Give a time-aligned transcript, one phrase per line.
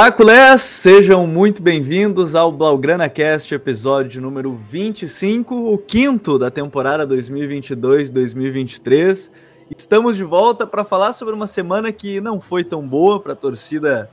[0.00, 0.62] Olá, culés!
[0.62, 9.30] Sejam muito bem-vindos ao Blaugrana Cast, episódio número 25, o quinto da temporada 2022-2023.
[9.76, 13.36] Estamos de volta para falar sobre uma semana que não foi tão boa para a
[13.36, 14.10] torcida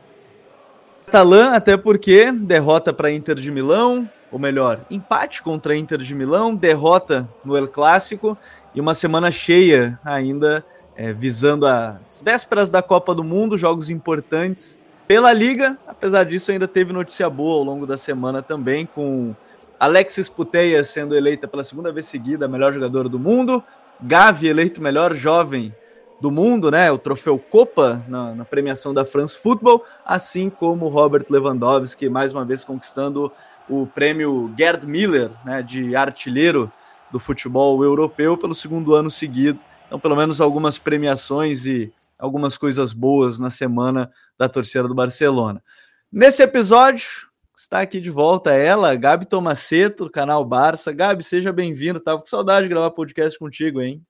[1.06, 6.14] catalã, até porque derrota para Inter de Milão, ou melhor, empate contra a Inter de
[6.14, 8.38] Milão, derrota no El Clássico
[8.76, 10.66] e uma semana cheia ainda
[10.98, 14.78] é, visando as vésperas da Copa do Mundo, jogos importantes
[15.08, 19.34] pela Liga, apesar disso, ainda teve notícia boa ao longo da semana também, com
[19.80, 23.64] Alexis Putellas sendo eleita pela segunda vez seguida a melhor jogadora do mundo,
[24.02, 25.74] Gavi eleito melhor jovem
[26.20, 26.92] do mundo, né?
[26.92, 32.44] O troféu Copa na, na, premiação da France Football, assim como Robert Lewandowski, mais uma
[32.44, 33.32] vez conquistando
[33.70, 35.62] o prêmio Gerd Miller, né?
[35.62, 36.72] De artilheiro
[37.12, 39.64] do futebol europeu pelo segundo ano seguido.
[39.86, 45.64] Então, pelo menos algumas premiações e algumas coisas boas na semana da torcida do Barcelona.
[46.12, 47.08] Nesse episódio,
[47.56, 50.92] está aqui de volta ela, Gabi Tomaceto, do canal Barça.
[50.92, 52.00] Gabi, seja bem-vinda.
[52.00, 54.02] Tava com saudade de gravar podcast contigo, hein?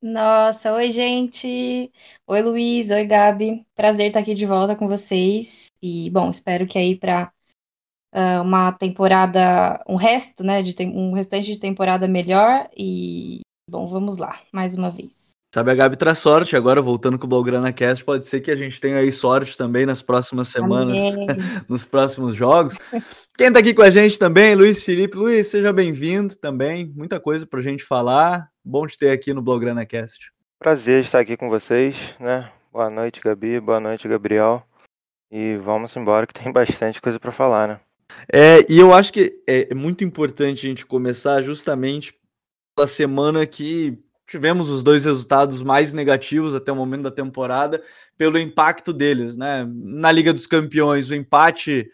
[0.00, 1.90] Nossa, oi, gente.
[2.26, 2.90] Oi, Luiz.
[2.90, 3.66] Oi, Gabi.
[3.74, 5.68] Prazer estar aqui de volta com vocês.
[5.82, 7.32] E, bom, espero que aí para
[8.12, 12.68] ah, uma temporada, um resto, né, de um restante de temporada melhor.
[12.76, 15.25] E, bom, vamos lá, mais uma vez.
[15.56, 16.54] Sabe, a Gabi traz sorte.
[16.54, 19.86] Agora, voltando com o Blaugrana Cast, pode ser que a gente tenha aí sorte também
[19.86, 20.98] nas próximas semanas,
[21.66, 22.76] nos próximos jogos.
[23.38, 25.16] Quem tá aqui com a gente também, Luiz Felipe.
[25.16, 26.92] Luiz, seja bem-vindo também.
[26.94, 28.50] Muita coisa pra gente falar.
[28.62, 30.30] Bom te ter aqui no Blaugrana Cast.
[30.58, 32.52] Prazer estar aqui com vocês, né?
[32.70, 33.58] Boa noite, Gabi.
[33.58, 34.62] Boa noite, Gabriel.
[35.32, 37.80] E vamos embora que tem bastante coisa para falar, né?
[38.30, 42.12] É, e eu acho que é muito importante a gente começar justamente
[42.76, 47.82] pela semana que tivemos os dois resultados mais negativos até o momento da temporada
[48.18, 49.66] pelo impacto deles, né?
[49.70, 51.88] Na Liga dos Campeões, o empate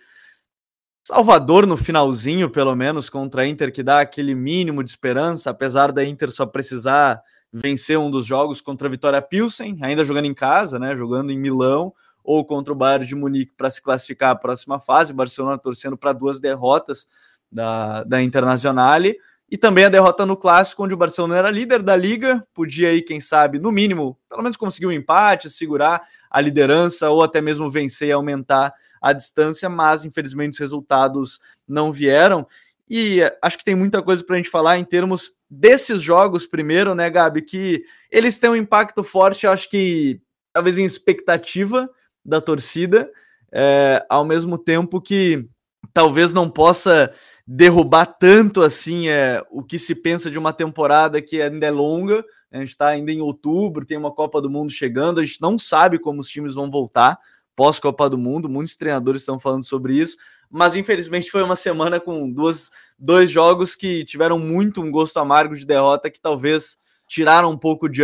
[1.05, 5.91] Salvador no finalzinho, pelo menos, contra a Inter, que dá aquele mínimo de esperança, apesar
[5.91, 7.21] da Inter só precisar
[7.53, 10.97] vencer um dos jogos contra a Vitória Pilsen, ainda jogando em casa, né?
[10.97, 11.93] Jogando em Milão,
[12.25, 15.13] ou contra o Bayern de Munique para se classificar à próxima fase.
[15.13, 17.07] O Barcelona torcendo para duas derrotas
[17.51, 19.19] da, da Internazionale.
[19.53, 23.03] E também a derrota no clássico, onde o Barcelona era líder da liga, podia aí,
[23.03, 27.71] quem sabe, no mínimo, pelo menos conseguir um empate, segurar a liderança ou até mesmo
[27.71, 32.47] vencer e aumentar a distância, mas infelizmente os resultados não vieram.
[32.89, 36.95] E acho que tem muita coisa para a gente falar em termos desses jogos, primeiro,
[36.95, 37.43] né, Gabi?
[37.43, 40.19] Que eles têm um impacto forte, acho que
[40.51, 41.91] talvez em expectativa
[42.25, 43.11] da torcida,
[43.53, 45.47] é, ao mesmo tempo que
[45.93, 47.13] talvez não possa
[47.47, 52.17] derrubar tanto assim é, o que se pensa de uma temporada que ainda é longa.
[52.51, 52.59] Né?
[52.59, 55.59] A gente está ainda em outubro, tem uma Copa do Mundo chegando, a gente não
[55.59, 57.19] sabe como os times vão voltar
[57.55, 60.17] pós-Copa do Mundo, muitos treinadores estão falando sobre isso,
[60.51, 65.55] mas infelizmente foi uma semana com duas, dois jogos que tiveram muito um gosto amargo
[65.55, 66.77] de derrota que talvez
[67.07, 68.03] tiraram um pouco de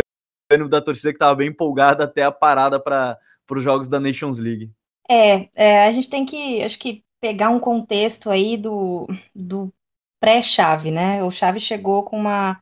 [0.51, 3.17] ânimo da torcida que estava bem empolgada até a parada para
[3.51, 4.71] os jogos da Nations League.
[5.09, 9.73] É, é, a gente tem que, acho que pegar um contexto aí do, do
[10.19, 11.23] pré-chave, né?
[11.23, 12.61] O Chave chegou com uma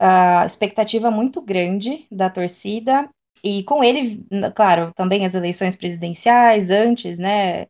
[0.00, 3.08] uh, expectativa muito grande da torcida
[3.42, 7.66] e com ele, claro, também as eleições presidenciais antes, né?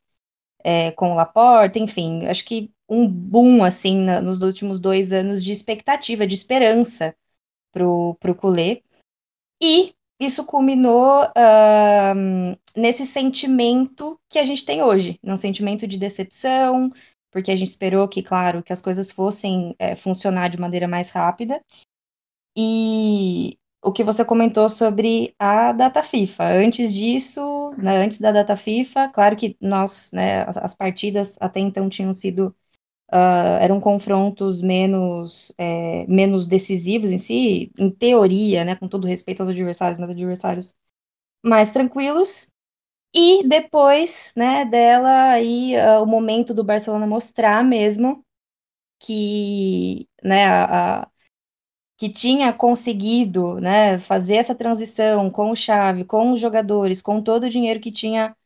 [0.64, 5.44] É, com o Laporta, enfim, acho que um boom assim na, nos últimos dois anos
[5.44, 7.14] de expectativa, de esperança
[7.72, 8.82] pro, pro Culé.
[9.62, 16.91] E isso culminou uh, nesse sentimento que a gente tem hoje, num sentimento de decepção,
[17.30, 21.10] porque a gente esperou que, claro, que as coisas fossem é, funcionar de maneira mais
[21.10, 21.62] rápida.
[22.56, 26.44] E o que você comentou sobre a data FIFA.
[26.53, 31.60] Antes disso, né, antes da data FIFA, claro que nós, né, as, as partidas até
[31.60, 32.54] então tinham sido
[33.10, 39.41] Uh, eram confrontos menos, é, menos decisivos em si, em teoria, né, com todo respeito
[39.41, 40.77] aos adversários, mas adversários
[41.45, 42.51] mais tranquilos.
[43.15, 48.25] E depois, né, dela aí uh, o momento do Barcelona mostrar mesmo
[49.01, 51.09] que, né, a, a,
[51.99, 57.45] que tinha conseguido, né, fazer essa transição com o Xavi, com os jogadores, com todo
[57.45, 58.37] o dinheiro que tinha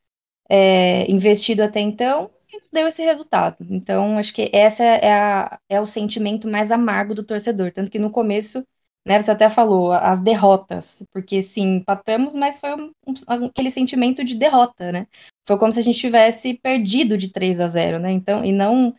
[0.48, 2.30] é, investido até então,
[2.72, 3.56] deu esse resultado.
[3.70, 7.72] Então, acho que essa é, a, é o sentimento mais amargo do torcedor.
[7.72, 8.66] Tanto que no começo,
[9.06, 14.24] né, você até falou, as derrotas, porque sim, empatamos, mas foi um, um, aquele sentimento
[14.24, 15.06] de derrota, né?
[15.46, 18.12] Foi como se a gente tivesse perdido de 3 a 0, né?
[18.12, 18.94] Então, e não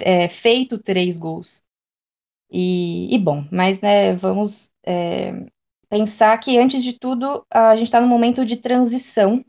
[0.00, 1.62] é, feito três gols.
[2.50, 5.32] E, e, bom, mas né, vamos é,
[5.88, 9.44] pensar que antes de tudo a gente está num momento de transição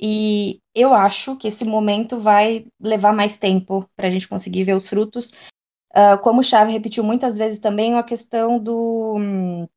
[0.00, 4.76] E eu acho que esse momento vai levar mais tempo para a gente conseguir ver
[4.76, 5.30] os frutos.
[5.94, 9.16] Uh, como o Chave repetiu muitas vezes também a questão do.
[9.18, 9.68] Hum,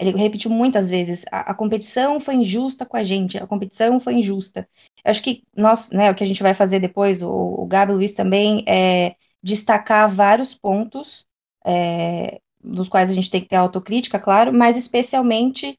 [0.00, 4.14] ele repetiu muitas vezes: a, a, competição foi injusta com a gente, a competição foi
[4.14, 4.68] injusta.
[5.04, 7.92] Eu acho que nós, né, o que a gente vai fazer depois, o, o Gabi
[7.92, 11.26] Luiz também, é destacar vários pontos,
[11.64, 15.78] é, dos quais a gente tem que ter autocrítica, claro, mas especialmente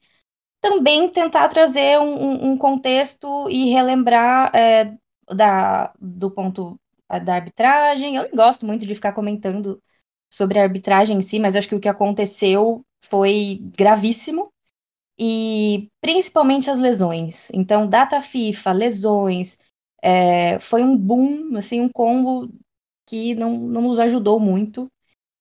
[0.60, 4.94] também tentar trazer um, um contexto e relembrar é,
[5.28, 6.78] da, do ponto
[7.24, 8.16] da arbitragem.
[8.16, 9.82] Eu não gosto muito de ficar comentando
[10.30, 14.52] sobre a arbitragem em si, mas acho que o que aconteceu foi gravíssimo
[15.18, 17.50] e principalmente as lesões.
[17.52, 19.58] Então, data FIFA, lesões,
[20.02, 22.48] é, foi um boom, assim, um combo
[23.06, 24.90] que não, não nos ajudou muito.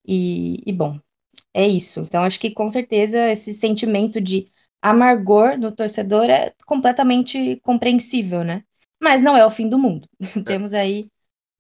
[0.06, 1.00] E, e, bom,
[1.54, 2.02] é isso.
[2.02, 4.52] Então, acho que com certeza esse sentimento de
[4.82, 8.64] amargor no torcedor é completamente compreensível, né?
[9.02, 10.08] Mas não é o fim do mundo.
[10.38, 10.42] É.
[10.42, 11.10] Temos aí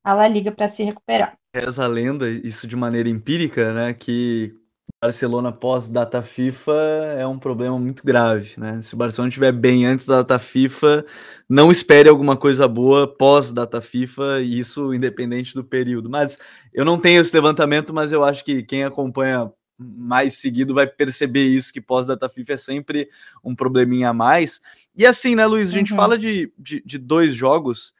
[0.03, 1.37] a La Liga para se recuperar.
[1.53, 3.93] Reza a lenda, isso de maneira empírica, né?
[3.93, 4.53] Que
[5.01, 6.73] Barcelona pós data FIFA
[7.17, 8.81] é um problema muito grave, né?
[8.81, 11.05] Se o Barcelona estiver bem antes da data FIFA,
[11.47, 16.09] não espere alguma coisa boa pós data FIFA, e isso independente do período.
[16.09, 16.39] Mas
[16.73, 21.45] eu não tenho esse levantamento, mas eu acho que quem acompanha mais seguido vai perceber
[21.45, 23.09] isso, que pós-data FIFA é sempre
[23.43, 24.59] um probleminha a mais.
[24.95, 25.97] E assim, né, Luiz, a gente uhum.
[25.97, 27.93] fala de, de, de, dois jogos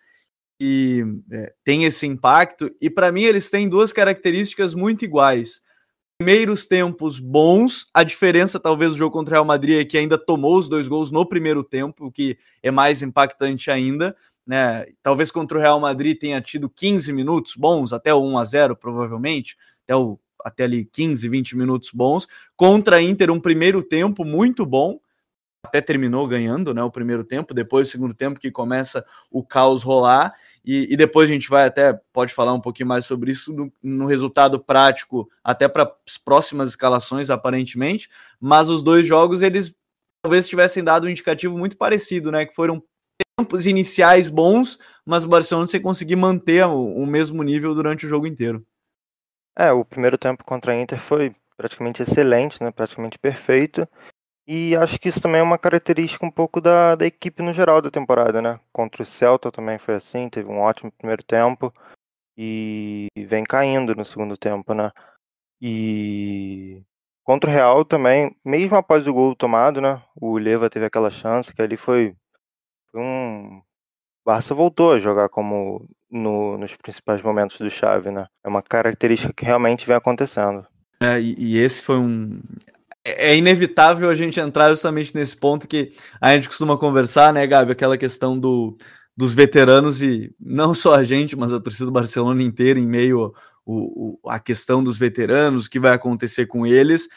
[0.60, 5.62] que é, tem esse impacto, e para mim eles têm duas características muito iguais.
[6.20, 10.18] Primeiros tempos bons, a diferença talvez do jogo contra o Real Madrid é que ainda
[10.18, 14.16] tomou os dois gols no primeiro tempo, o que é mais impactante ainda.
[14.48, 14.88] Né?
[15.04, 18.76] Talvez contra o Real Madrid tenha tido 15 minutos bons, até o 1 a 0
[18.76, 22.28] provavelmente, até o até ali 15, 20 minutos bons.
[22.56, 25.00] Contra a Inter, um primeiro tempo muito bom,
[25.66, 29.84] até terminou ganhando né, o primeiro tempo, depois o segundo tempo que começa o caos
[29.84, 30.34] rolar,
[30.66, 33.72] e, e depois a gente vai até, pode falar um pouquinho mais sobre isso no,
[33.84, 38.10] no resultado prático, até para as próximas escalações, aparentemente,
[38.40, 39.76] mas os dois jogos, eles
[40.24, 42.82] talvez tivessem dado um indicativo muito parecido, né, que foram
[43.38, 48.10] tempos iniciais bons, mas o Barcelona sem conseguir manter o, o mesmo nível durante o
[48.10, 48.66] jogo inteiro.
[49.60, 52.70] É, o primeiro tempo contra a Inter foi praticamente excelente, né?
[52.70, 53.88] Praticamente perfeito.
[54.48, 57.82] E acho que isso também é uma característica um pouco da, da equipe no geral
[57.82, 58.60] da temporada, né?
[58.72, 61.74] Contra o Celta também foi assim, teve um ótimo primeiro tempo
[62.38, 64.92] e vem caindo no segundo tempo, né?
[65.60, 66.84] E
[67.24, 70.02] contra o Real também, mesmo após o gol tomado, né?
[70.16, 72.16] O Leva teve aquela chance que ali foi,
[72.92, 73.62] foi um
[74.26, 78.26] Barça voltou a jogar como no, nos principais momentos do Chave, né?
[78.44, 80.66] É uma característica que realmente vem acontecendo.
[81.02, 82.42] É, e, e esse foi um.
[83.06, 87.46] É, é inevitável a gente entrar justamente nesse ponto que a gente costuma conversar, né,
[87.46, 87.72] Gabi?
[87.72, 88.78] Aquela questão do,
[89.16, 93.34] dos veteranos e não só a gente, mas a torcida do Barcelona inteira em meio
[93.66, 97.10] o, o, a questão dos veteranos, o que vai acontecer com eles.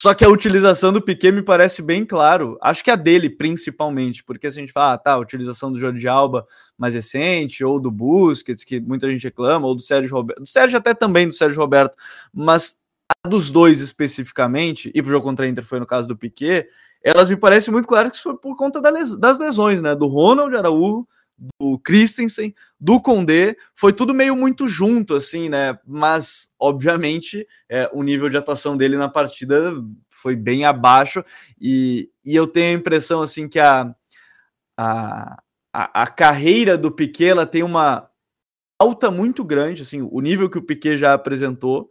[0.00, 2.58] Só que a utilização do Piquet me parece bem claro.
[2.60, 5.80] Acho que a dele, principalmente, porque se a gente fala, ah, tá, a utilização do
[5.80, 10.40] Jordi Alba mais recente, ou do Busquets, que muita gente reclama, ou do Sérgio Roberto.
[10.40, 11.96] Do Sérgio até também, do Sérgio Roberto,
[12.32, 12.78] mas
[13.24, 16.68] a dos dois especificamente, e pro jogo contra a Inter foi no caso do Piquet,
[17.02, 19.94] elas me parecem muito claras que foi por conta das lesões, né?
[19.94, 21.06] Do Ronald Araújo,
[21.38, 25.78] do Christensen, do Condé, foi tudo meio muito junto, assim, né?
[25.86, 29.72] Mas, obviamente, é, o nível de atuação dele na partida
[30.08, 31.24] foi bem abaixo,
[31.60, 33.94] e, e eu tenho a impressão, assim, que a,
[34.76, 35.36] a,
[35.72, 38.08] a, carreira do Piquet, ela tem uma
[38.78, 41.90] alta muito grande, assim, o nível que o Piquet já apresentou,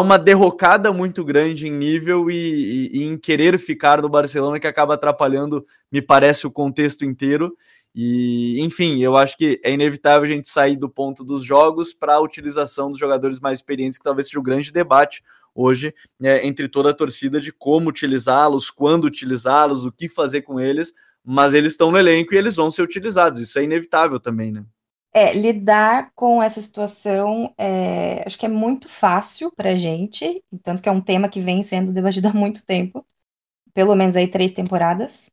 [0.00, 4.66] uma derrocada muito grande em nível e, e, e, em querer ficar no Barcelona que
[4.66, 7.56] acaba atrapalhando, me parece, o contexto inteiro.
[7.94, 12.14] E, enfim, eu acho que é inevitável a gente sair do ponto dos jogos para
[12.14, 15.22] a utilização dos jogadores mais experientes, que talvez seja o grande debate
[15.54, 15.92] hoje
[16.22, 20.92] é, entre toda a torcida de como utilizá-los, quando utilizá-los, o que fazer com eles,
[21.24, 24.64] mas eles estão no elenco e eles vão ser utilizados, isso é inevitável também, né?
[25.12, 30.80] É, lidar com essa situação é, acho que é muito fácil para a gente, tanto
[30.80, 33.04] que é um tema que vem sendo debatido há muito tempo,
[33.74, 35.28] pelo menos aí três temporadas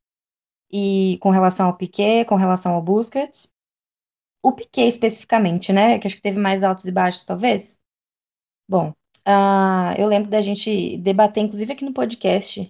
[0.72, 3.54] e com relação ao Piquet, com relação ao Busquets.
[4.44, 6.00] O Piquet especificamente, né?
[6.00, 7.80] Que acho que teve mais altos e baixos, talvez.
[8.70, 8.90] Bom,
[9.28, 12.62] uh, eu lembro da gente debater, inclusive aqui no podcast,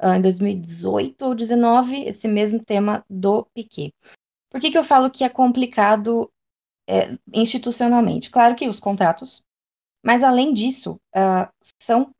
[0.00, 3.92] uh, em 2018 ou 2019, esse mesmo tema do Piquet.
[4.50, 6.30] Por que, que eu falo que é complicado
[6.88, 8.30] é, institucionalmente?
[8.30, 9.42] Claro que os contratos,
[10.04, 11.48] mas além disso, uh,
[11.80, 12.12] são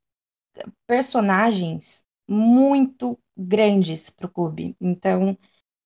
[0.86, 4.76] personagens muito grandes para o clube.
[4.80, 5.36] Então,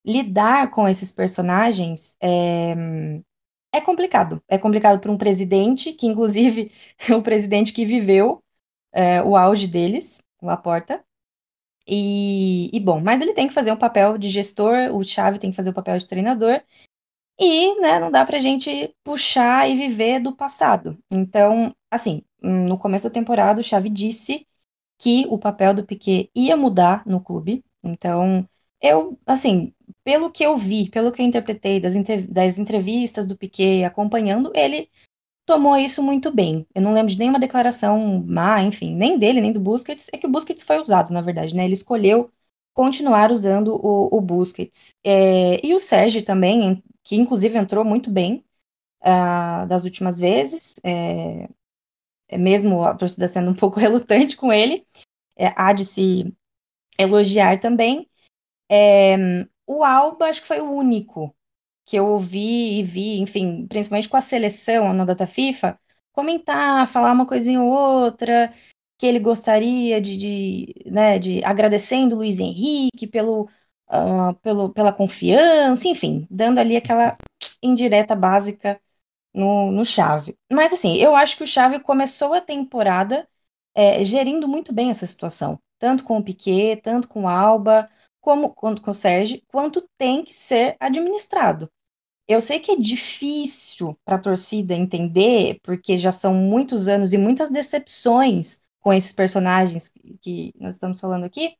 [0.05, 2.75] lidar com esses personagens é,
[3.73, 4.41] é complicado.
[4.47, 6.71] É complicado para um presidente, que inclusive
[7.09, 8.43] é o presidente que viveu
[8.93, 11.03] é, o auge deles, Laporta.
[11.87, 15.51] E, e bom, mas ele tem que fazer um papel de gestor, o Chave tem
[15.51, 16.61] que fazer o papel de treinador,
[17.39, 20.97] e né, não dá pra gente puxar e viver do passado.
[21.11, 24.47] Então, assim, no começo da temporada, o Chave disse
[24.97, 27.63] que o papel do Piquet ia mudar no clube.
[27.83, 28.47] Então,
[28.81, 29.73] eu, assim,
[30.03, 31.93] pelo que eu vi, pelo que eu interpretei das,
[32.29, 34.89] das entrevistas do Piquet acompanhando, ele
[35.45, 36.67] tomou isso muito bem.
[36.73, 40.09] Eu não lembro de nenhuma declaração má, enfim, nem dele, nem do Busquets.
[40.13, 41.65] É que o Busquets foi usado, na verdade, né?
[41.65, 42.31] Ele escolheu
[42.73, 44.93] continuar usando o, o Busquets.
[45.03, 48.43] É, e o Sérgio também, que inclusive entrou muito bem
[49.01, 51.47] uh, das últimas vezes, é,
[52.31, 54.85] mesmo a torcida sendo um pouco relutante com ele,
[55.37, 56.33] é, há de se
[56.99, 58.09] elogiar também.
[58.69, 59.15] É,
[59.67, 61.35] o Alba, acho que foi o único
[61.85, 65.79] que eu ouvi e vi, enfim, principalmente com a seleção na data FIFA,
[66.11, 68.51] comentar, falar uma coisinha ou outra,
[68.97, 73.43] que ele gostaria de, de, né, de agradecendo o Luiz Henrique pelo,
[73.89, 77.17] uh, pelo, pela confiança, enfim, dando ali aquela
[77.61, 78.79] indireta básica
[79.35, 80.37] no, no Chave.
[80.51, 83.27] Mas assim, eu acho que o Chave começou a temporada
[83.75, 87.89] é, gerindo muito bem essa situação, tanto com o Piquet, tanto com o Alba,
[88.21, 91.69] como quanto com o Sérgio, quanto tem que ser administrado.
[92.27, 97.17] Eu sei que é difícil para a torcida entender, porque já são muitos anos e
[97.17, 101.55] muitas decepções com esses personagens que nós estamos falando aqui,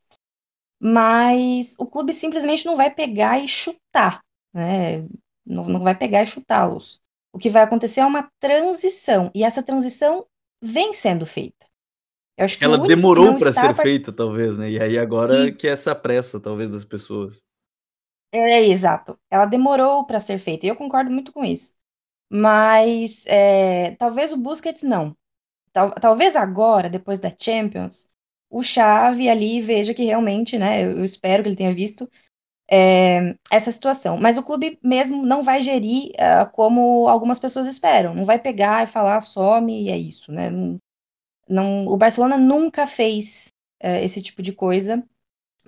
[0.80, 5.02] mas o clube simplesmente não vai pegar e chutar, né?
[5.46, 7.02] Não, não vai pegar e chutá-los.
[7.36, 10.26] O que vai acontecer é uma transição, e essa transição
[10.64, 11.68] vem sendo feita.
[12.62, 14.72] Ela demorou para ser feita, talvez, né?
[14.72, 15.60] E aí agora Isso.
[15.60, 17.44] que é essa pressa, talvez, das pessoas.
[18.34, 19.20] É, exato.
[19.30, 21.74] Ela demorou para ser feita, e eu concordo muito com isso.
[22.30, 25.14] Mas é, talvez o Busquets não.
[25.74, 28.10] Tal, talvez agora, depois da Champions,
[28.50, 32.10] o Xavi ali veja que realmente, né, eu, eu espero que ele tenha visto
[32.70, 34.18] é, essa situação.
[34.18, 38.14] Mas o clube mesmo não vai gerir uh, como algumas pessoas esperam.
[38.14, 40.50] Não vai pegar e falar some e é isso, né?
[40.50, 40.78] Não,
[41.48, 43.50] não, o Barcelona nunca fez
[43.84, 45.04] uh, esse tipo de coisa,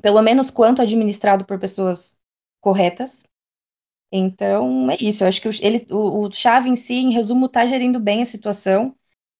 [0.01, 2.17] pelo menos quanto administrado por pessoas
[2.61, 3.25] corretas.
[4.11, 5.23] Então é isso.
[5.23, 8.21] Eu acho que o, ele, o, o Xavi em si, em resumo, está gerindo bem
[8.21, 8.95] a situação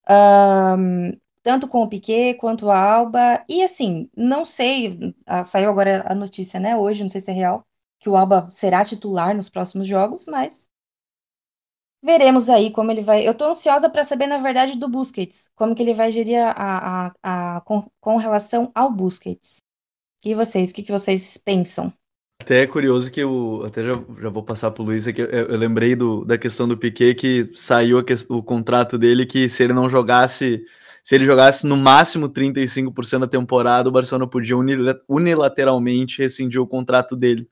[0.09, 3.41] um, tanto com o Piquet quanto a Alba.
[3.47, 7.65] E assim, não sei, saiu agora a notícia, né, hoje, não sei se é real,
[8.01, 10.67] que o Alba será titular nos próximos jogos, mas
[12.03, 13.25] veremos aí como ele vai.
[13.25, 16.51] Eu tô ansiosa para saber, na verdade, do Busquets, como que ele vai gerir a,
[16.51, 19.59] a, a com, com, relação ao Busquets.
[20.25, 21.93] E vocês, o que, que vocês pensam?
[22.41, 25.21] Até é curioso que eu até já, já vou passar para o Luiz aqui.
[25.21, 29.47] Eu, eu, lembrei do, da questão do Piquet que saiu que, o contrato dele que
[29.47, 30.65] se ele não jogasse,
[31.07, 34.57] se ele jogasse no máximo 35% da temporada, o Barcelona podia
[35.07, 37.49] unilateralmente rescindir o contrato dele.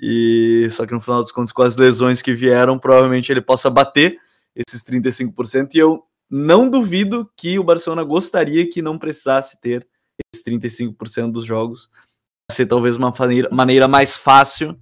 [0.00, 3.68] E só que no final dos contos, com as lesões que vieram, provavelmente ele possa
[3.68, 4.18] bater
[4.56, 5.74] esses 35%.
[5.74, 9.86] E eu não duvido que o Barcelona gostaria que não precisasse ter
[10.32, 11.90] esses 35% dos jogos
[12.50, 13.12] ser talvez uma
[13.52, 14.74] maneira, mais fácil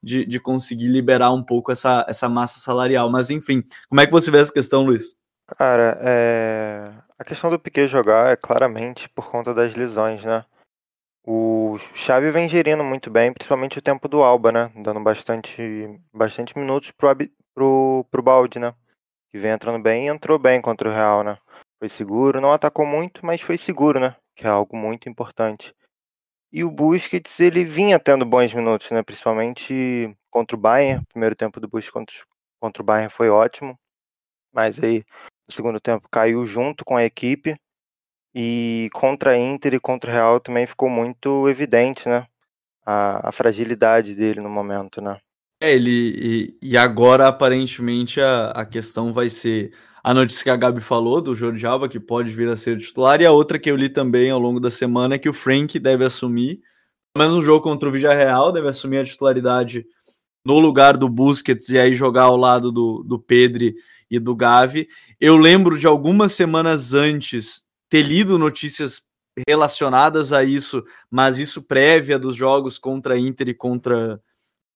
[0.00, 3.10] de, de conseguir liberar um pouco essa, essa massa salarial.
[3.10, 5.16] Mas enfim, como é que você vê essa questão, Luiz?
[5.56, 7.07] Cara, é...
[7.18, 10.44] a questão do Piquet jogar é claramente por conta das lesões, né?
[11.26, 14.72] O Xavi vem gerindo muito bem, principalmente o tempo do Alba, né?
[14.76, 17.08] Dando bastante, bastante minutos pro,
[17.54, 18.74] pro, pro Balde, né?
[19.30, 21.36] Que vem entrando bem e entrou bem contra o Real, né?
[21.78, 24.16] Foi seguro, não atacou muito, mas foi seguro, né?
[24.34, 25.74] Que é algo muito importante.
[26.50, 29.02] E o Busquets, ele vinha tendo bons minutos, né?
[29.02, 31.02] Principalmente contra o Bayern.
[31.02, 32.16] O primeiro tempo do Busquets contra,
[32.58, 33.78] contra o Bayern foi ótimo.
[34.50, 35.04] Mas aí,
[35.48, 37.56] no segundo tempo, caiu junto com a equipe.
[38.34, 42.26] E contra a Inter e contra o Real também ficou muito evidente, né?
[42.84, 45.18] A, a fragilidade dele no momento, né?
[45.60, 45.90] É, ele.
[46.62, 49.72] E, e agora, aparentemente, a, a questão vai ser
[50.04, 53.20] a notícia que a Gabi falou do Jordi Alba, que pode vir a ser titular,
[53.20, 55.78] e a outra que eu li também ao longo da semana é que o Frank
[55.78, 56.60] deve assumir,
[57.12, 59.84] pelo menos um jogo contra o Villarreal, deve assumir a titularidade
[60.46, 63.74] no lugar do Busquets e aí jogar ao lado do, do Pedri
[64.10, 64.88] e do Gavi.
[65.20, 69.02] Eu lembro de algumas semanas antes ter lido notícias
[69.46, 74.20] relacionadas a isso, mas isso prévia dos jogos contra Inter e contra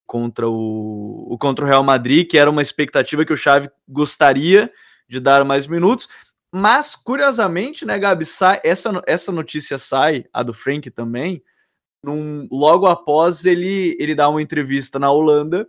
[0.04, 4.70] contra o, o contra o Real Madrid, que era uma expectativa que o Xavi gostaria
[5.08, 6.06] de dar mais minutos.
[6.54, 11.42] Mas, curiosamente, né, Gabi, sai, essa, essa notícia sai, a do Frank também,
[12.04, 15.66] num, logo após ele, ele dá uma entrevista na Holanda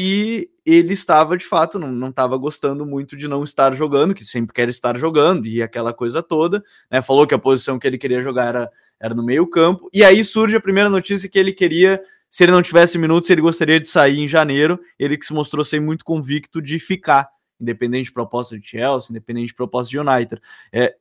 [0.00, 4.54] e ele estava de fato, não estava gostando muito de não estar jogando, que sempre
[4.54, 7.02] quer estar jogando e aquela coisa toda, né?
[7.02, 10.54] Falou que a posição que ele queria jogar era, era no meio-campo, e aí surge
[10.54, 12.00] a primeira notícia que ele queria,
[12.30, 14.78] se ele não tivesse minutos, ele gostaria de sair em janeiro.
[14.98, 17.28] Ele que se mostrou ser muito convicto de ficar,
[17.58, 20.40] independente de proposta de Chelsea, independente de proposta de United.
[20.72, 20.94] É,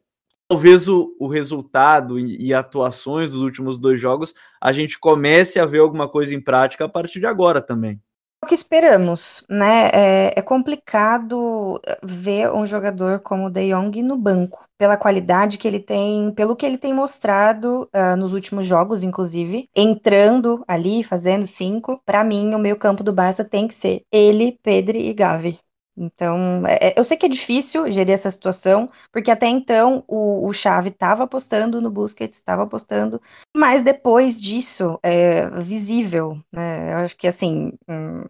[0.48, 5.66] talvez o, o resultado e, e, atuações dos últimos dois jogos a gente comece a
[5.66, 8.01] ver alguma coisa em prática a partir de agora também.
[8.48, 9.89] Que esperamos, né?
[9.94, 15.68] É, é complicado ver um jogador como o De Jong no banco, pela qualidade que
[15.68, 21.46] ele tem, pelo que ele tem mostrado uh, nos últimos jogos, inclusive, entrando ali, fazendo
[21.46, 22.01] cinco.
[22.06, 25.60] Para mim, o meio campo do Barça tem que ser ele, Pedri e Gavi.
[25.98, 30.48] Então, é, é, eu sei que é difícil gerir essa situação, porque até então o,
[30.48, 33.20] o estava apostando no Busquets, estava apostando,
[33.56, 36.94] mas depois disso, é visível, né?
[36.94, 38.24] Eu acho que, assim, hum,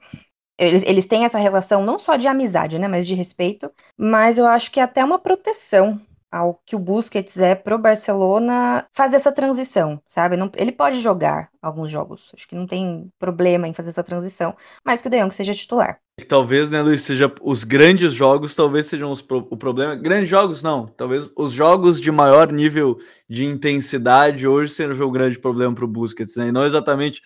[0.58, 4.48] eles, eles têm essa relação não só de amizade, né, mas de respeito, mas eu
[4.48, 6.00] acho que é até uma proteção
[6.32, 10.36] ao que o Busquets é pro Barcelona fazer essa transição, sabe?
[10.36, 14.56] Não, ele pode jogar alguns jogos, acho que não tem problema em fazer essa transição,
[14.86, 16.00] mas que o De Jong seja titular.
[16.28, 19.96] Talvez, né, Luiz, seja os grandes jogos, talvez sejam os pro, o problema.
[19.96, 20.88] Grandes jogos, não.
[20.88, 22.98] Talvez os jogos de maior nível
[23.30, 26.48] de intensidade hoje sejam o grande problema para o Busquets, né?
[26.48, 27.22] E não exatamente.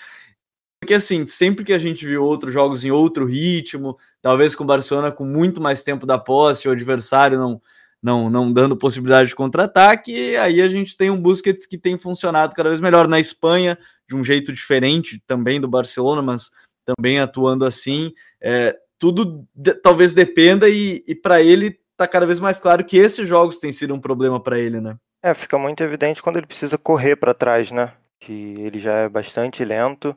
[0.82, 4.68] Porque, assim, sempre que a gente viu outros jogos em outro ritmo, talvez com o
[4.68, 7.62] Barcelona com muito mais tempo da posse, o adversário não
[8.02, 12.56] não, não dando possibilidade de contra-ataque, aí a gente tem um Busquets que tem funcionado
[12.56, 13.78] cada vez melhor na Espanha,
[14.10, 16.50] de um jeito diferente também do Barcelona, mas
[16.84, 18.12] também atuando assim.
[18.42, 22.98] É, tudo de, talvez dependa, e, e para ele tá cada vez mais claro que
[22.98, 24.98] esses jogos têm sido um problema para ele, né?
[25.24, 27.94] É, fica muito evidente quando ele precisa correr para trás, né?
[28.20, 30.16] Que ele já é bastante lento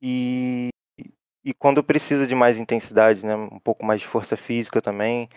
[0.00, 0.68] e,
[1.44, 3.34] e quando precisa de mais intensidade, né?
[3.34, 5.28] Um pouco mais de força física também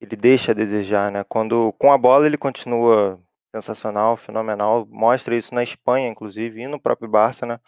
[0.00, 1.24] ele deixa a desejar, né?
[1.24, 3.20] Quando com a bola ele continua
[3.54, 7.58] sensacional, fenomenal, mostra isso na Espanha, inclusive, e no próprio Barça, né?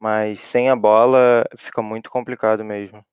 [0.00, 3.04] Mas sem a bola fica muito complicado mesmo.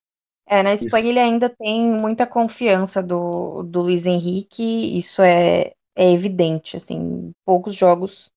[0.48, 1.10] É, na Espanha isso.
[1.10, 7.76] ele ainda tem muita confiança do, do Luiz Henrique, isso é, é evidente, assim, poucos
[7.76, 8.32] jogos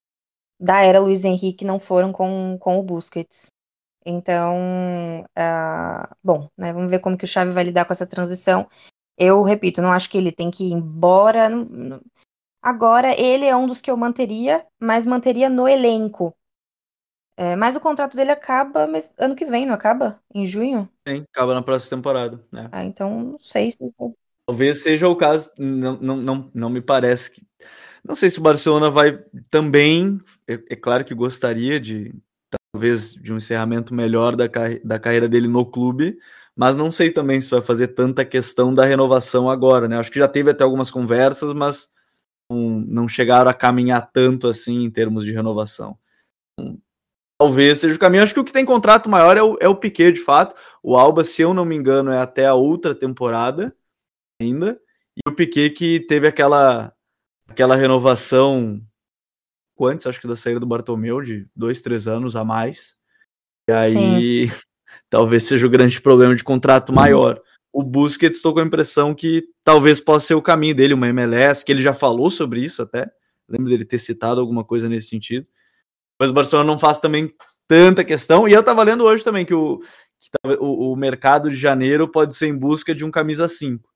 [0.60, 3.50] da era Luiz Henrique não foram com, com o Busquets.
[4.04, 8.68] Então, uh, bom, né, vamos ver como que o Xavi vai lidar com essa transição.
[9.24, 11.48] Eu repito, não acho que ele tem que ir embora.
[12.60, 16.34] Agora, ele é um dos que eu manteria, mas manteria no elenco.
[17.36, 20.20] É, mas o contrato dele acaba mas ano que vem, não acaba?
[20.34, 20.88] Em junho?
[21.06, 22.44] Sim, acaba na próxima temporada.
[22.50, 22.68] Né?
[22.72, 23.88] Ah, então não sei se.
[24.44, 27.46] Talvez seja o caso, não, não, não, não me parece que.
[28.04, 30.20] Não sei se o Barcelona vai também.
[30.48, 32.12] É, é claro que gostaria de
[32.74, 34.46] talvez de um encerramento melhor da,
[34.82, 36.18] da carreira dele no clube,
[36.56, 39.96] mas não sei também se vai fazer tanta questão da renovação agora, né?
[39.98, 41.90] Acho que já teve até algumas conversas, mas
[42.50, 45.98] não, não chegaram a caminhar tanto assim em termos de renovação.
[46.58, 46.78] Então,
[47.40, 48.22] talvez seja o caminho.
[48.22, 50.54] Acho que o que tem contrato maior é o, é o Piquet, de fato.
[50.82, 53.74] O Alba, se eu não me engano, é até a outra temporada
[54.40, 54.80] ainda.
[55.16, 56.94] E o Piquet que teve aquela,
[57.50, 58.80] aquela renovação
[59.80, 62.96] antes, acho que da saída do Bartomeu, de dois, três anos a mais.
[63.68, 64.56] E aí Sim.
[65.12, 67.38] talvez seja o grande problema de contrato maior.
[67.70, 71.62] O Busquets estou com a impressão que talvez possa ser o caminho dele, uma MLS,
[71.62, 73.10] que ele já falou sobre isso até.
[73.46, 75.46] Lembro dele ter citado alguma coisa nesse sentido.
[76.18, 77.28] Mas o Barcelona não faz também
[77.68, 78.48] tanta questão.
[78.48, 79.80] E eu estava lendo hoje também que, o,
[80.18, 83.86] que o, o, mercado de janeiro pode ser em busca de um camisa 5.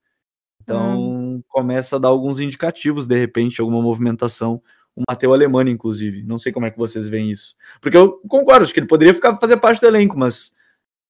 [0.63, 1.43] Então hum.
[1.49, 4.63] começa a dar alguns indicativos, de repente, alguma movimentação
[4.95, 6.23] o Mateu Alemani, inclusive.
[6.23, 7.55] Não sei como é que vocês veem isso.
[7.81, 10.56] Porque eu concordo, acho que ele poderia ficar fazer parte do elenco, mas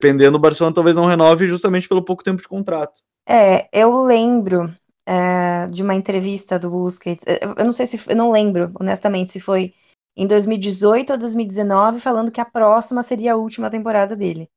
[0.00, 3.02] dependendo, o Barcelona talvez não renove justamente pelo pouco tempo de contrato.
[3.28, 4.72] É, eu lembro
[5.06, 9.32] é, de uma entrevista do Busquets, é, eu não sei se, eu não lembro, honestamente,
[9.32, 9.74] se foi
[10.16, 14.48] em 2018 ou 2019, falando que a próxima seria a última temporada dele.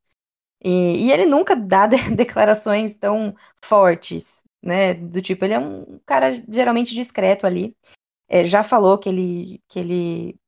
[0.63, 4.93] E, e ele nunca dá de, declarações tão fortes, né?
[4.93, 7.75] Do tipo, ele é um cara geralmente discreto ali
[8.29, 10.39] é, já falou que ele, que ele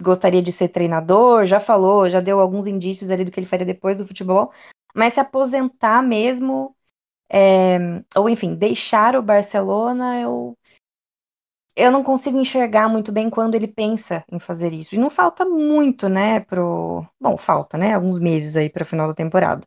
[0.00, 3.66] gostaria de ser treinador, já falou, já deu alguns indícios ali do que ele faria
[3.66, 4.50] depois do futebol,
[4.94, 6.74] mas se aposentar mesmo,
[7.30, 7.78] é,
[8.16, 10.56] ou enfim, deixar o Barcelona, eu,
[11.76, 14.94] eu não consigo enxergar muito bem quando ele pensa em fazer isso.
[14.94, 17.04] E não falta muito, né, pro...
[17.20, 19.62] Bom, falta, né, alguns meses aí para o final da temporada.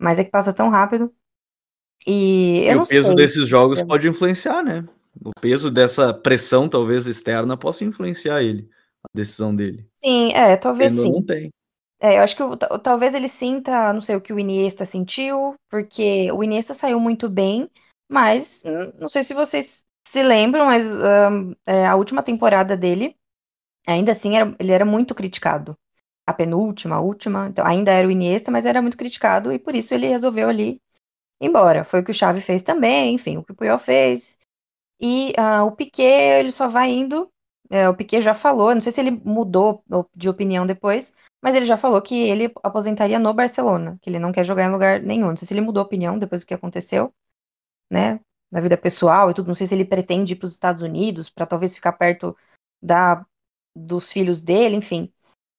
[0.00, 1.12] Mas é que passa tão rápido.
[2.06, 3.16] E, e o peso sei.
[3.16, 4.84] desses jogos pode influenciar, né?
[5.24, 8.68] O peso dessa pressão, talvez externa, possa influenciar ele,
[9.14, 9.86] decisão dele.
[9.94, 11.12] Sim, é, talvez ele sim.
[11.12, 11.50] Não tem.
[12.00, 12.42] É, eu acho que
[12.82, 17.28] talvez ele sinta, não sei o que o Iniesta sentiu, porque o Iniesta saiu muito
[17.28, 17.70] bem,
[18.10, 23.16] mas hum, não sei se vocês se lembram, mas um, é, a última temporada dele,
[23.86, 25.76] ainda assim, era, ele era muito criticado.
[26.26, 29.74] A penúltima, a última, então ainda era o Iniesta, mas era muito criticado e por
[29.74, 30.80] isso ele resolveu ali
[31.40, 31.84] ir embora.
[31.84, 34.38] Foi o que o Xavi fez também, enfim, o que o Puyol fez.
[35.00, 37.28] E uh, o Piquet, ele só vai indo.
[37.72, 39.82] É, o Piquet já falou, não sei se ele mudou
[40.14, 44.30] de opinião depois, mas ele já falou que ele aposentaria no Barcelona, que ele não
[44.30, 45.28] quer jogar em lugar nenhum.
[45.28, 47.10] Não sei se ele mudou opinião depois do que aconteceu,
[47.90, 48.20] né?
[48.52, 49.48] Na vida pessoal e tudo.
[49.48, 52.36] Não sei se ele pretende ir para os Estados Unidos para talvez ficar perto
[52.82, 53.24] da
[53.74, 55.10] dos filhos dele, enfim.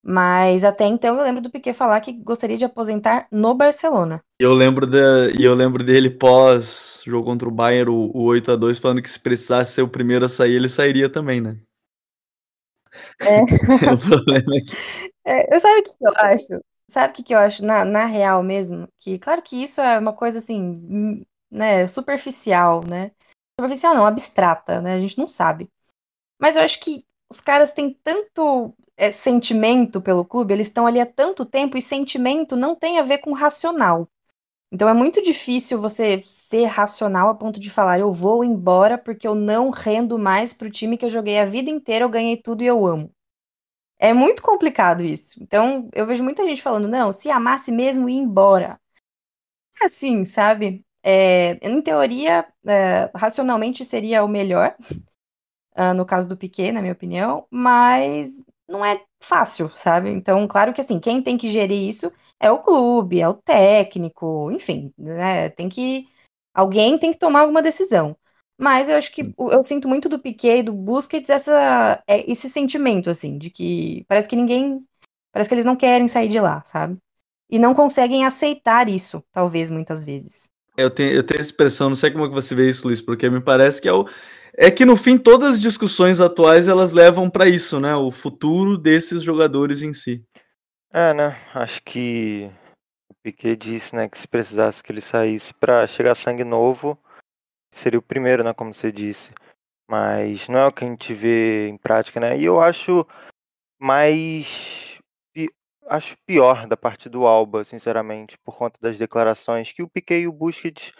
[0.06, 4.22] Mas até então eu lembro do Piquet falar que gostaria de aposentar no Barcelona.
[4.40, 8.52] E eu lembro, de, eu lembro dele pós jogo contra o Bayern, o, o 8
[8.52, 11.58] a 2 falando que se precisasse ser o primeiro a sair, ele sairia também, né?
[13.22, 13.42] É.
[13.42, 15.12] o problema é que...
[15.26, 16.64] é, eu sabe o que eu acho?
[16.88, 18.88] Sabe o que, que eu acho na, na real mesmo?
[19.00, 23.12] Que claro que isso é uma coisa assim, hum, né, superficial, né?
[23.60, 24.94] Superficial não, abstrata, né?
[24.96, 25.70] A gente não sabe.
[26.40, 31.00] Mas eu acho que os caras têm tanto é, sentimento pelo clube, eles estão ali
[31.00, 34.08] há tanto tempo e sentimento não tem a ver com racional.
[34.74, 39.28] Então é muito difícil você ser racional a ponto de falar eu vou embora porque
[39.28, 42.36] eu não rendo mais para o time que eu joguei a vida inteira, eu ganhei
[42.36, 43.14] tudo e eu amo.
[44.00, 45.42] É muito complicado isso.
[45.44, 48.82] Então eu vejo muita gente falando não, se amasse mesmo ir embora.
[49.80, 50.84] Assim, sabe?
[51.04, 54.76] É, em teoria, é, racionalmente seria o melhor,
[55.78, 60.10] uh, no caso do Piquet, na minha opinião, mas não é fácil, sabe?
[60.12, 64.52] Então, claro que assim, quem tem que gerir isso é o clube, é o técnico,
[64.52, 65.50] enfim, né?
[65.50, 66.08] Tem que.
[66.54, 68.16] Alguém tem que tomar alguma decisão.
[68.60, 72.48] Mas eu acho que eu sinto muito do Piquet e do Busquets essa, é, esse
[72.50, 74.86] sentimento, assim, de que parece que ninguém.
[75.32, 76.98] Parece que eles não querem sair de lá, sabe?
[77.50, 80.50] E não conseguem aceitar isso, talvez, muitas vezes.
[80.78, 83.02] Eu tenho, eu tenho essa expressão, não sei como é que você vê isso, Luiz,
[83.02, 84.08] porque me parece que é o,
[84.56, 87.96] é que no fim todas as discussões atuais elas levam para isso, né?
[87.96, 90.24] O futuro desses jogadores em si.
[90.92, 91.38] É, né?
[91.54, 92.52] Acho que
[93.10, 97.00] o Piquet disse, né, que se precisasse que ele saísse para chegar sangue novo,
[97.74, 99.34] seria o primeiro, né, como você disse.
[99.90, 102.38] Mas não é o que a gente vê em prática, né?
[102.38, 103.06] E eu acho
[103.80, 105.00] mais
[105.88, 110.28] acho pior da parte do Alba, sinceramente, por conta das declarações que o Piquet e
[110.28, 110.92] o Busquets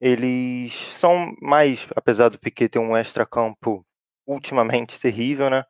[0.00, 3.84] eles são mais, apesar do Piquet ter um extra-campo
[4.26, 5.64] ultimamente terrível, né?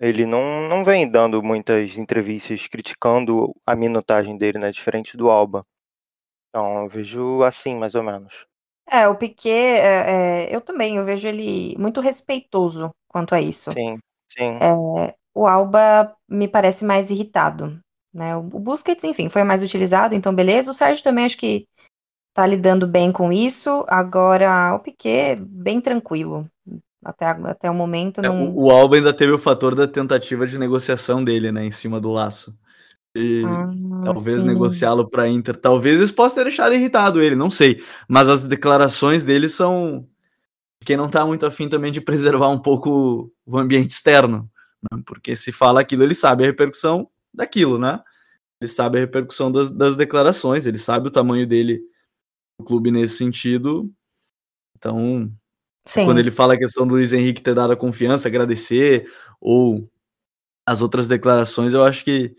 [0.00, 4.70] Ele não, não vem dando muitas entrevistas criticando a minutagem dele, né?
[4.70, 5.66] Diferente do Alba.
[6.48, 8.46] Então, eu vejo assim, mais ou menos.
[8.90, 13.70] É, o Piquet, é, é, eu também, eu vejo ele muito respeitoso quanto a isso.
[13.72, 13.98] Sim,
[14.32, 14.58] sim.
[14.60, 17.78] É, o Alba me parece mais irritado.
[18.12, 18.34] Né?
[18.36, 20.70] O Busquets, enfim, foi mais utilizado, então beleza.
[20.70, 21.66] O Sérgio também acho que
[22.38, 23.84] tá lidando bem com isso.
[23.88, 26.48] Agora, o Piquet, bem tranquilo.
[27.04, 28.54] Até, até o momento é, não.
[28.54, 32.12] O Alba ainda teve o fator da tentativa de negociação dele, né, em cima do
[32.12, 32.56] laço.
[33.12, 33.68] E ah,
[34.04, 35.56] talvez negociá-lo para Inter.
[35.56, 37.82] Talvez isso possa ter deixado irritado ele, não sei.
[38.06, 40.06] Mas as declarações dele são.
[40.84, 44.48] Quem não tá muito afim também de preservar um pouco o ambiente externo.
[44.80, 45.02] Né?
[45.04, 47.98] Porque se fala aquilo, ele sabe a repercussão daquilo, né?
[48.60, 51.80] Ele sabe a repercussão das, das declarações, ele sabe o tamanho dele
[52.64, 53.90] clube nesse sentido.
[54.76, 55.30] Então,
[55.84, 56.04] Sim.
[56.04, 59.90] quando ele fala a questão do Luiz Henrique ter dado a confiança, agradecer, ou
[60.66, 62.34] as outras declarações, eu acho que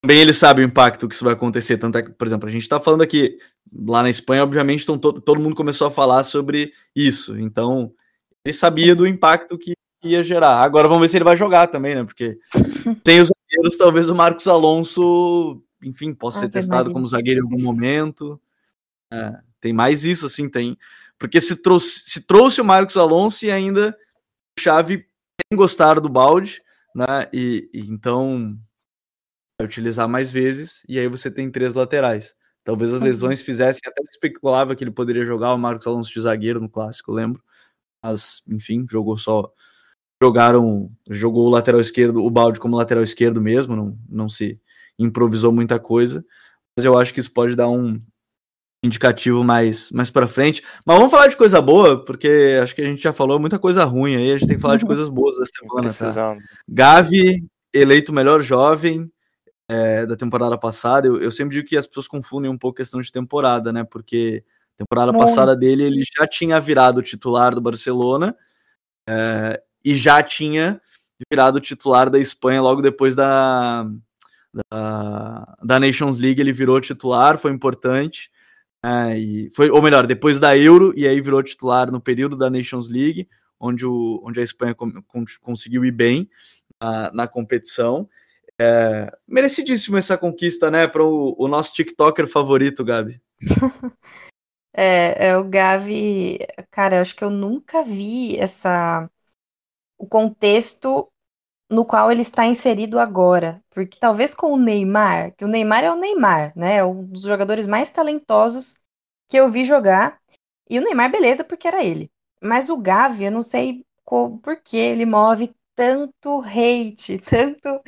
[0.00, 1.78] também ele sabe o impacto que isso vai acontecer.
[1.78, 3.38] Tanto é que, por exemplo, a gente está falando aqui,
[3.74, 7.38] lá na Espanha, obviamente, então, todo, todo mundo começou a falar sobre isso.
[7.38, 7.92] Então,
[8.44, 8.94] ele sabia Sim.
[8.94, 9.74] do impacto que
[10.04, 10.58] ia gerar.
[10.58, 12.04] Agora vamos ver se ele vai jogar também, né?
[12.04, 12.38] Porque
[13.02, 17.42] tem os zagueiros, talvez o Marcos Alonso, enfim, possa ah, ser testado como zagueiro em
[17.42, 18.40] algum momento.
[19.10, 19.32] É,
[19.64, 20.76] tem mais isso, assim, tem.
[21.18, 23.96] Porque se trouxe, se trouxe o Marcos Alonso e ainda
[24.58, 26.60] o Xavi tem gostado do balde,
[26.94, 27.26] né?
[27.32, 28.58] E, e então
[29.58, 32.34] vai utilizar mais vezes, e aí você tem três laterais.
[32.62, 33.06] Talvez as uhum.
[33.06, 36.68] lesões fizessem, até se especulava que ele poderia jogar o Marcos Alonso de zagueiro no
[36.68, 37.42] clássico, lembro.
[38.04, 39.50] Mas, enfim, jogou só.
[40.22, 40.90] Jogaram.
[41.08, 44.60] Jogou o lateral esquerdo, o balde como lateral esquerdo mesmo, não, não se
[44.98, 46.22] improvisou muita coisa.
[46.76, 47.98] Mas eu acho que isso pode dar um,
[48.84, 50.62] indicativo mais, mais para frente.
[50.84, 53.84] Mas vamos falar de coisa boa, porque acho que a gente já falou muita coisa
[53.84, 56.36] ruim aí, a gente tem que falar de coisas boas da semana, tá?
[56.68, 59.10] Gavi, eleito melhor jovem
[59.68, 61.08] é, da temporada passada.
[61.08, 63.84] Eu, eu, sempre digo que as pessoas confundem um pouco a questão de temporada, né?
[63.84, 64.44] Porque
[64.76, 68.36] temporada passada dele ele já tinha virado titular do Barcelona
[69.08, 70.80] é, e já tinha
[71.30, 73.86] virado titular da Espanha logo depois da,
[74.52, 78.33] da, da Nations League ele virou titular, foi importante.
[78.84, 82.50] É, e foi, ou melhor, depois da Euro, e aí virou titular no período da
[82.50, 83.26] Nations League,
[83.58, 86.28] onde, o, onde a Espanha com, com, conseguiu ir bem
[87.14, 88.06] na, competição.
[88.60, 93.22] É, merecidíssimo essa conquista, né, para o, o, nosso TikToker favorito, Gabi.
[94.76, 99.08] é, é, o Gavi, cara, eu acho que eu nunca vi essa
[99.96, 101.10] o contexto
[101.70, 103.62] no qual ele está inserido agora.
[103.70, 106.76] Porque talvez com o Neymar, que o Neymar é o Neymar, né?
[106.76, 108.76] É um dos jogadores mais talentosos
[109.28, 110.20] que eu vi jogar.
[110.68, 112.10] E o Neymar, beleza, porque era ele.
[112.42, 117.80] Mas o Gavi, eu não sei por que ele move tanto hate, tanto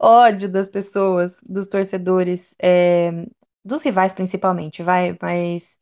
[0.00, 3.10] ódio das pessoas, dos torcedores, é,
[3.64, 5.78] dos rivais principalmente, vai, mas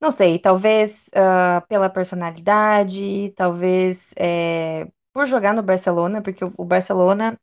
[0.00, 7.40] não sei, talvez uh, pela personalidade, talvez é, por jogar no Barcelona, porque o, Barcelona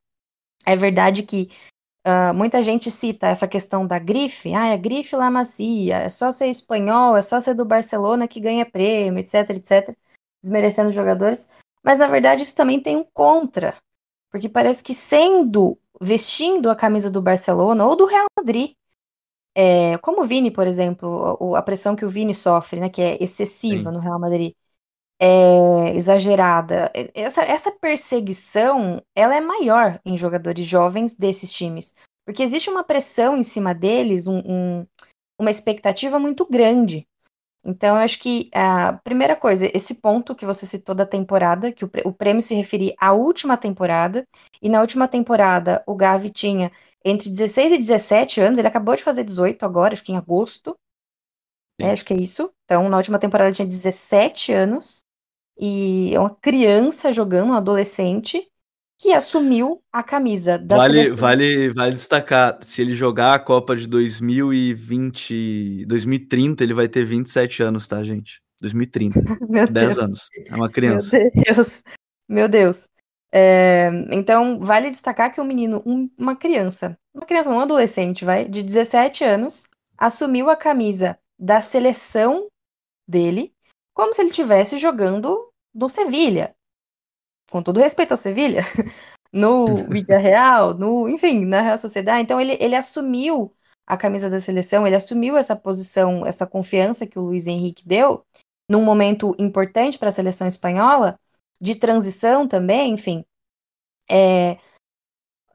[0.64, 1.50] é verdade que
[2.06, 6.30] uh, muita gente cita essa questão da grife, ah, a grife lá macia, é só
[6.30, 9.92] ser espanhol, é só ser do Barcelona que ganha prêmio, etc, etc,
[10.40, 11.48] desmerecendo os jogadores,
[11.82, 13.76] mas na verdade isso também tem um contra,
[14.30, 18.70] porque parece que sendo, vestindo a camisa do Barcelona ou do Real Madrid,
[19.52, 23.18] é, como o Vini, por exemplo, a pressão que o Vini sofre, né, que é
[23.20, 23.96] excessiva Sim.
[23.96, 24.54] no Real Madrid,
[25.20, 26.90] é, exagerada.
[27.14, 31.94] Essa, essa perseguição, ela é maior em jogadores jovens desses times,
[32.26, 34.86] porque existe uma pressão em cima deles, um, um,
[35.38, 37.06] uma expectativa muito grande.
[37.66, 41.84] Então, eu acho que a primeira coisa, esse ponto que você citou da temporada, que
[41.84, 44.26] o, o prêmio se referia à última temporada,
[44.60, 46.70] e na última temporada o Gavi tinha
[47.02, 50.76] entre 16 e 17 anos, ele acabou de fazer 18 agora, acho que em agosto,
[51.80, 52.52] é, acho que é isso.
[52.64, 55.04] Então, na última temporada tinha 17 anos
[55.58, 58.42] e é uma criança jogando, um adolescente,
[58.98, 61.16] que assumiu a camisa da vale, seleção.
[61.16, 67.62] Vale, vale destacar, se ele jogar a Copa de 2020, 2030, ele vai ter 27
[67.62, 68.40] anos, tá, gente?
[68.60, 69.20] 2030.
[69.48, 69.98] Meu 10 Deus.
[69.98, 70.28] anos.
[70.50, 71.18] É uma criança.
[71.18, 71.82] Meu Deus.
[72.28, 72.88] Meu Deus.
[73.36, 78.44] É, então, vale destacar que um menino, um, uma criança, uma criança, um adolescente, vai,
[78.44, 79.64] de 17 anos,
[79.98, 82.46] assumiu a camisa da seleção
[83.06, 83.54] dele,
[83.92, 86.54] como se ele estivesse jogando no Sevilha.
[87.50, 88.62] Com todo respeito ao Sevilha,
[89.32, 92.22] no Vídeo Real, no, enfim, na Real Sociedade.
[92.22, 93.54] Então ele, ele assumiu
[93.86, 98.24] a camisa da seleção, ele assumiu essa posição, essa confiança que o Luiz Henrique deu,
[98.68, 101.18] num momento importante para a seleção espanhola,
[101.60, 103.24] de transição também, enfim,
[104.10, 104.58] é,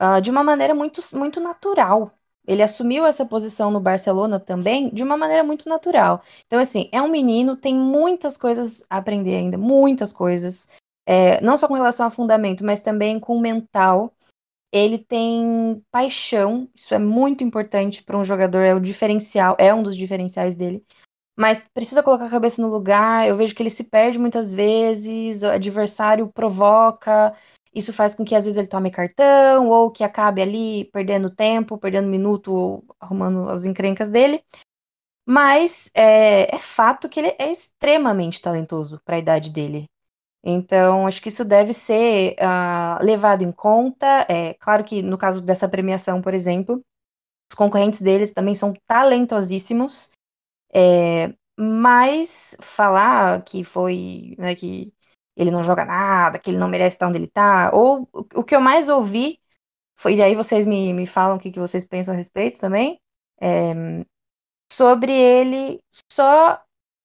[0.02, 2.12] uh, de uma maneira muito, muito natural.
[2.50, 6.20] Ele assumiu essa posição no Barcelona também de uma maneira muito natural.
[6.48, 10.68] Então, assim, é um menino, tem muitas coisas a aprender ainda, muitas coisas.
[11.08, 14.12] É, não só com relação a fundamento, mas também com o mental.
[14.74, 19.84] Ele tem paixão, isso é muito importante para um jogador, é o diferencial, é um
[19.84, 20.84] dos diferenciais dele.
[21.38, 23.28] Mas precisa colocar a cabeça no lugar.
[23.28, 27.34] Eu vejo que ele se perde muitas vezes, o adversário provoca,
[27.74, 31.78] isso faz com que às vezes ele tome cartão ou que acabe ali perdendo tempo,
[31.78, 34.44] perdendo minuto ou arrumando as encrencas dele.
[35.26, 39.86] Mas é, é fato que ele é extremamente talentoso para a idade dele.
[40.44, 44.26] Então, acho que isso deve ser uh, levado em conta.
[44.30, 46.82] É claro que no caso dessa premiação, por exemplo,
[47.52, 50.12] os concorrentes deles também são talentosíssimos.
[50.74, 54.94] É, mas falar que foi, né, que
[55.40, 57.72] ele não joga nada, que ele não merece estar onde ele está.
[57.74, 59.40] Ou o que eu mais ouvi
[59.98, 63.00] foi, e aí vocês me, me falam o que, que vocês pensam a respeito também,
[63.40, 63.74] é,
[64.72, 65.80] sobre ele
[66.12, 66.62] só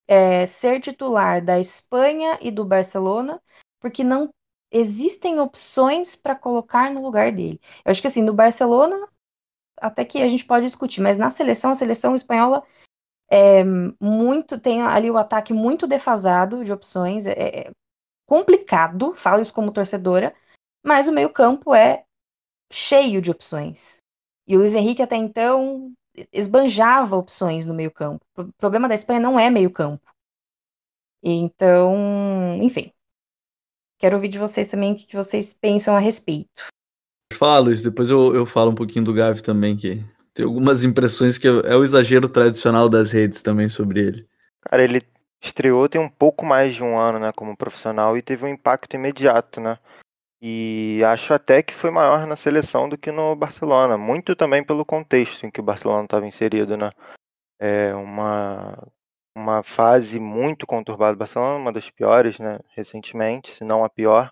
[0.09, 3.41] é, ser titular da Espanha e do Barcelona,
[3.81, 4.29] porque não
[4.73, 7.61] existem opções para colocar no lugar dele.
[7.85, 8.97] Eu acho que assim, no Barcelona,
[9.81, 12.65] até que a gente pode discutir, mas na seleção, a seleção espanhola
[13.31, 13.63] é
[14.01, 17.27] muito tem ali o ataque muito defasado de opções.
[17.27, 17.71] É, é
[18.27, 20.35] complicado, falo isso como torcedora,
[20.85, 22.05] mas o meio-campo é
[22.73, 23.99] cheio de opções.
[24.47, 25.93] E o Luiz Henrique até então
[26.33, 28.25] esbanjava opções no meio-campo.
[28.37, 30.05] O problema da Espanha não é meio-campo.
[31.23, 32.93] Então, enfim.
[33.99, 36.69] Quero ouvir de vocês também o que vocês pensam a respeito.
[37.33, 41.39] Fala, Luiz, depois eu, eu falo um pouquinho do Gavi também, que tem algumas impressões
[41.39, 44.29] que é o exagero tradicional das redes também sobre ele.
[44.61, 45.01] Cara, ele
[45.43, 48.95] estreou tem um pouco mais de um ano, né, como profissional e teve um impacto
[48.95, 49.79] imediato, né?
[50.43, 54.85] E acho até que foi maior na seleção do que no Barcelona, muito também pelo
[54.85, 56.91] contexto em que o Barcelona estava inserido, né?
[57.59, 58.77] É uma
[59.37, 64.31] uma fase muito conturbada do Barcelona, uma das piores, né, recentemente, se não a pior.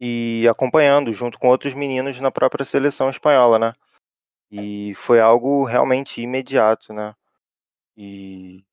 [0.00, 3.72] E acompanhando junto com outros meninos na própria seleção espanhola, né?
[4.50, 7.14] E foi algo realmente imediato, né?
[7.96, 8.64] E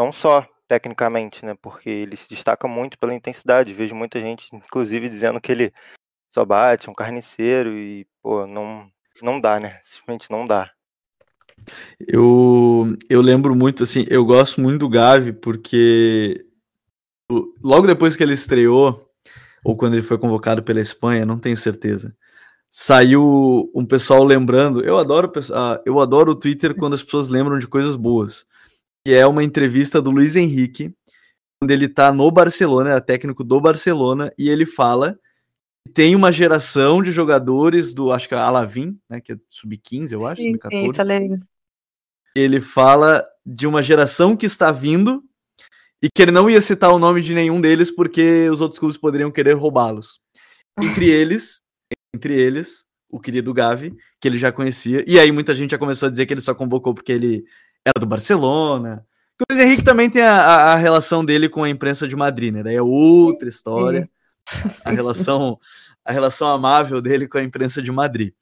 [0.00, 1.54] não só tecnicamente, né?
[1.60, 3.74] Porque ele se destaca muito pela intensidade.
[3.74, 5.72] Vejo muita gente, inclusive, dizendo que ele
[6.34, 9.78] só bate, é um carniceiro e, pô, não, não dá, né?
[9.82, 10.70] Simplesmente não dá.
[12.00, 16.46] Eu, eu lembro muito, assim, eu gosto muito do Gavi porque
[17.62, 19.06] logo depois que ele estreou,
[19.62, 22.16] ou quando ele foi convocado pela Espanha, não tenho certeza.
[22.70, 24.82] Saiu um pessoal lembrando.
[24.82, 28.46] Eu adoro, ah, eu adoro o Twitter quando as pessoas lembram de coisas boas.
[29.04, 30.94] Que é uma entrevista do Luiz Henrique,
[31.60, 35.18] quando ele tá no Barcelona, é técnico do Barcelona, e ele fala
[35.86, 40.12] que tem uma geração de jogadores do, acho que é Alavim, né, que é sub-15,
[40.12, 41.40] eu acho, sub-14.
[42.34, 45.22] Ele fala de uma geração que está vindo
[46.02, 48.96] e que ele não ia citar o nome de nenhum deles porque os outros clubes
[48.96, 50.20] poderiam querer roubá-los.
[50.78, 51.60] Entre eles,
[52.14, 56.06] entre eles, o querido Gavi, que ele já conhecia, e aí muita gente já começou
[56.06, 57.44] a dizer que ele só convocou porque ele
[57.86, 59.06] era do Barcelona.
[59.40, 62.52] O Luiz Henrique também tem a, a, a, relação dele com a imprensa de Madrid,
[62.52, 62.62] né?
[62.62, 64.08] Daí é outra história.
[64.84, 65.60] A relação,
[66.04, 68.32] a relação amável dele com a imprensa de Madrid.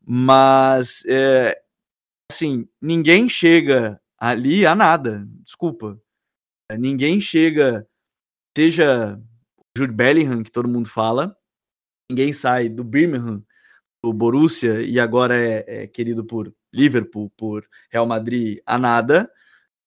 [0.00, 1.60] Mas, é,
[2.32, 5.28] assim, ninguém chega ali a nada.
[5.44, 6.00] Desculpa.
[6.78, 7.86] Ninguém chega,
[8.56, 9.20] seja
[9.58, 11.36] o Jude Bellingham, que todo mundo fala,
[12.10, 13.42] ninguém sai do Birmingham,
[14.02, 19.30] do Borussia, e agora é, é querido por Liverpool, por Real Madrid, a nada,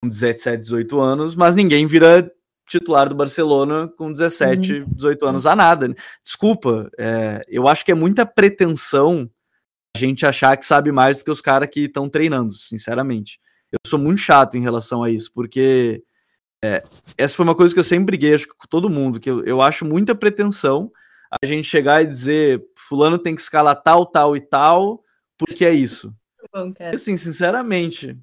[0.02, 2.32] com 17, 18 anos, mas ninguém vira
[2.68, 5.30] titular do Barcelona com 17, 18 uhum.
[5.30, 5.94] anos a nada.
[6.24, 9.30] Desculpa, é, eu acho que é muita pretensão
[9.96, 13.40] a gente achar que sabe mais do que os caras que estão treinando, sinceramente.
[13.72, 16.04] Eu sou muito chato em relação a isso, porque
[16.64, 16.82] é,
[17.18, 19.62] essa foi uma coisa que eu sempre briguei acho, com todo mundo, que eu, eu
[19.62, 20.92] acho muita pretensão
[21.42, 25.04] a gente chegar e dizer fulano tem que escalar tal, tal e tal,
[25.38, 26.14] porque é isso.
[26.54, 28.18] Bom, assim, sinceramente,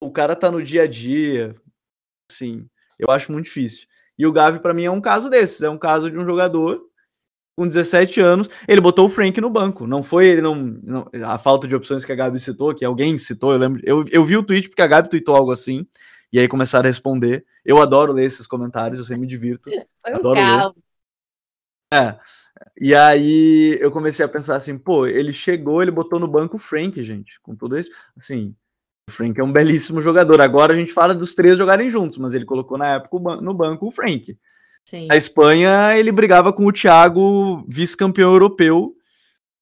[0.00, 1.54] o cara tá no dia a dia,
[2.30, 3.86] assim, eu acho muito difícil.
[4.18, 5.62] E o Gavi, para mim, é um caso desses.
[5.62, 6.84] É um caso de um jogador
[7.56, 8.50] com 17 anos.
[8.66, 9.86] Ele botou o Frank no banco.
[9.86, 13.16] Não foi ele, não, não, A falta de opções que a Gabi citou, que alguém
[13.16, 13.80] citou, eu lembro.
[13.84, 15.86] Eu, eu vi o tweet porque a Gabi tweetou algo assim.
[16.32, 17.46] E aí começaram a responder.
[17.64, 19.70] Eu adoro ler esses comentários, eu sempre me divirto.
[20.02, 20.72] Foi um adoro ler.
[21.92, 22.18] É.
[22.80, 26.58] E aí eu comecei a pensar assim, pô, ele chegou, ele botou no banco o
[26.60, 27.90] Frank, gente, com tudo isso.
[28.16, 28.54] Assim,
[29.08, 30.40] o Frank é um belíssimo jogador.
[30.40, 33.86] Agora a gente fala dos três jogarem juntos, mas ele colocou na época no banco
[33.86, 34.36] o Frank.
[34.84, 35.06] Sim.
[35.10, 38.94] A Espanha, ele brigava com o Thiago, vice-campeão europeu,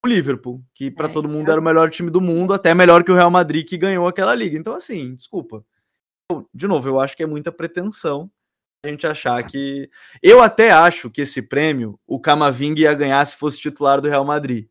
[0.05, 3.03] o Liverpool, que para é, todo mundo era o melhor time do mundo, até melhor
[3.03, 4.57] que o Real Madrid que ganhou aquela liga.
[4.57, 5.65] Então, assim, desculpa
[6.53, 8.31] de novo, eu acho que é muita pretensão
[8.87, 9.91] gente achar que.
[10.23, 14.25] Eu até acho que esse prêmio o Camavinga ia ganhar se fosse titular do Real
[14.25, 14.67] Madrid.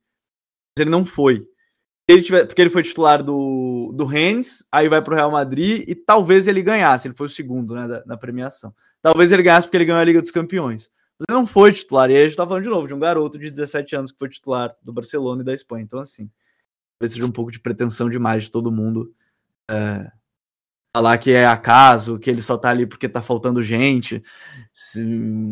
[0.78, 1.48] Mas ele não foi.
[2.08, 5.84] Ele tiver, porque ele foi titular do, do Rennes, aí vai para o Real Madrid
[5.88, 7.08] e talvez ele ganhasse.
[7.08, 8.76] Ele foi o segundo né, da, premiação.
[9.02, 10.92] Talvez ele ganhasse porque ele ganhou a Liga dos Campeões.
[11.18, 12.12] Mas ele não foi titular.
[12.12, 14.20] E aí a gente está falando de novo de um garoto de 17 anos que
[14.20, 15.84] foi titular do Barcelona e da Espanha.
[15.84, 16.30] Então, assim,
[17.00, 19.12] talvez seja um pouco de pretensão demais de todo mundo.
[19.72, 20.12] É,
[20.96, 24.24] falar que é acaso, que ele só tá ali porque tá faltando gente.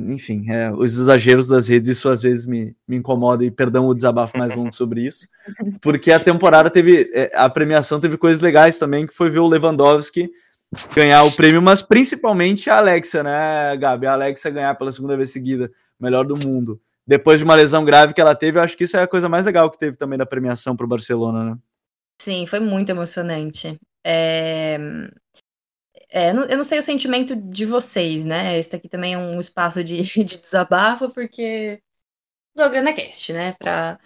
[0.07, 3.93] Enfim, é, os exageros das redes, isso às vezes me, me incomoda, e perdão o
[3.93, 5.27] desabafo mais longo sobre isso,
[5.81, 9.47] porque a temporada teve, é, a premiação teve coisas legais também, que foi ver o
[9.47, 10.31] Lewandowski
[10.95, 14.07] ganhar o prêmio, mas principalmente a Alexia, né, Gabi?
[14.07, 15.69] A Alexia ganhar pela segunda vez seguida,
[15.99, 16.79] melhor do mundo.
[17.05, 19.27] Depois de uma lesão grave que ela teve, eu acho que isso é a coisa
[19.27, 21.57] mais legal que teve também da premiação para o Barcelona, né?
[22.21, 23.77] Sim, foi muito emocionante.
[24.03, 24.77] É...
[26.15, 28.59] É, eu não sei o sentimento de vocês, né?
[28.59, 31.81] Esse aqui também é um espaço de, de desabafo, porque
[32.53, 33.53] o programa é cast, né?
[33.53, 33.99] Para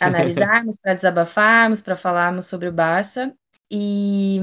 [0.00, 3.34] analisarmos, para desabafarmos, para falarmos sobre o Barça.
[3.70, 4.40] E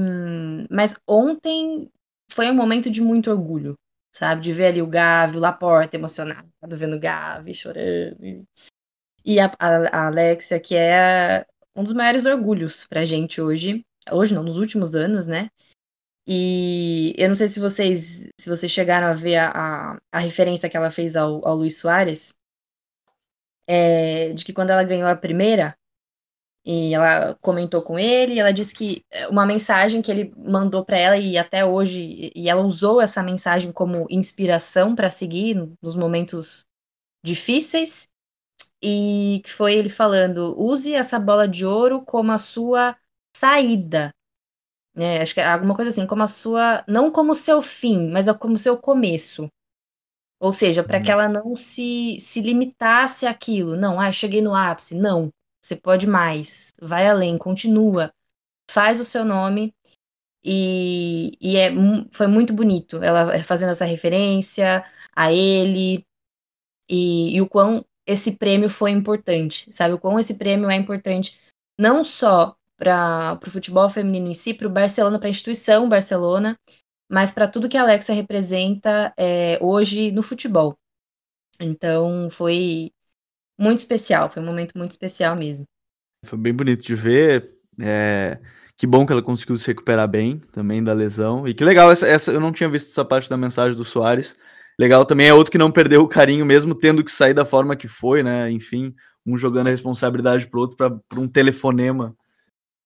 [0.70, 1.90] mas ontem
[2.32, 3.74] foi um momento de muito orgulho,
[4.14, 4.42] sabe?
[4.42, 8.46] De ver ali o Gavi, o Laporta emocionado, vendo o Gavi chorando.
[9.24, 13.84] E a, a, a Alexia, que é um dos maiores orgulhos pra gente hoje.
[14.10, 15.50] Hoje não, nos últimos anos, né?
[16.26, 19.50] E eu não sei se vocês se vocês chegaram a ver a,
[19.94, 22.34] a, a referência que ela fez ao, ao Luiz Soares,
[23.66, 25.76] é, de que quando ela ganhou a primeira,
[26.64, 30.98] e ela comentou com ele, ela disse que é, uma mensagem que ele mandou para
[30.98, 36.66] ela e até hoje, e ela usou essa mensagem como inspiração para seguir nos momentos
[37.24, 38.08] difíceis,
[38.82, 42.96] e que foi ele falando: use essa bola de ouro como a sua
[43.36, 44.12] saída
[44.96, 45.20] né?
[45.20, 46.82] Acho que é alguma coisa assim, como a sua.
[46.88, 49.48] Não como o seu fim, mas como o seu começo.
[50.40, 51.20] Ou seja, para que uhum.
[51.20, 53.76] ela não se, se limitasse àquilo.
[53.76, 54.96] Não, ah, cheguei no ápice.
[54.96, 55.30] Não.
[55.62, 58.12] você pode mais, vai além, continua,
[58.70, 59.74] faz o seu nome.
[60.42, 61.70] E, e é,
[62.12, 64.84] foi muito bonito ela fazendo essa referência
[65.14, 66.04] a ele
[66.88, 69.94] e, e o quão esse prêmio foi importante, sabe?
[69.94, 71.40] O quão esse prêmio é importante
[71.78, 76.56] não só para o futebol feminino em si, para o Barcelona, para a instituição Barcelona,
[77.08, 80.76] mas para tudo que a Alexa representa é, hoje no futebol.
[81.60, 82.90] Então foi
[83.58, 85.64] muito especial, foi um momento muito especial mesmo.
[86.24, 87.54] Foi bem bonito de ver.
[87.80, 88.38] É,
[88.76, 91.48] que bom que ela conseguiu se recuperar bem também da lesão.
[91.48, 94.36] E que legal, essa, essa eu não tinha visto essa parte da mensagem do Soares.
[94.78, 97.74] Legal também é outro que não perdeu o carinho, mesmo tendo que sair da forma
[97.74, 98.50] que foi, né?
[98.50, 102.14] Enfim, um jogando a responsabilidade pro outro para um telefonema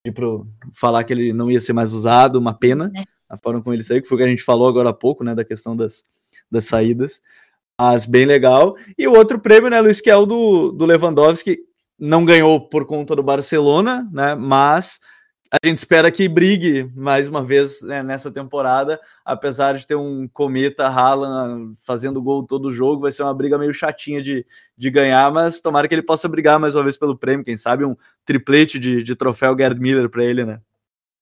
[0.04, 0.26] para
[0.72, 3.02] falar que ele não ia ser mais usado, uma pena, é.
[3.28, 5.22] a forma como ele saiu, que foi o que a gente falou agora há pouco,
[5.22, 5.34] né?
[5.34, 6.04] Da questão das,
[6.50, 7.20] das saídas.
[7.78, 8.76] Mas bem legal.
[8.96, 11.58] E o outro prêmio, né, Luiz, que é o do, do Lewandowski,
[11.98, 14.34] não ganhou por conta do Barcelona, né?
[14.34, 15.00] Mas
[15.50, 20.28] a gente espera que brigue mais uma vez né, nessa temporada, apesar de ter um
[20.28, 24.46] cometa Haaland fazendo gol todo jogo, vai ser uma briga meio chatinha de,
[24.76, 27.84] de ganhar, mas tomara que ele possa brigar mais uma vez pelo prêmio, quem sabe
[27.84, 30.60] um triplete de, de troféu Gerd Miller para ele, né?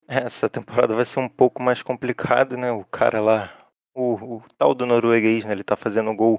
[0.06, 2.70] É, essa temporada vai ser um pouco mais complicada, né?
[2.70, 3.52] O cara lá,
[3.94, 5.52] o, o tal do norueguês, né?
[5.52, 6.38] Ele tá fazendo gol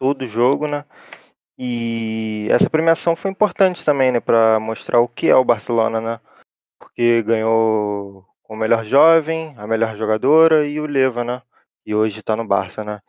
[0.00, 0.84] todo jogo, né?
[1.56, 4.20] E essa premiação foi importante também, né?
[4.20, 6.20] Para mostrar o que é o Barcelona, né?
[6.78, 11.42] Porque ganhou o melhor jovem, a melhor jogadora e o Leva, né?
[11.86, 13.00] E hoje está no Barça, né?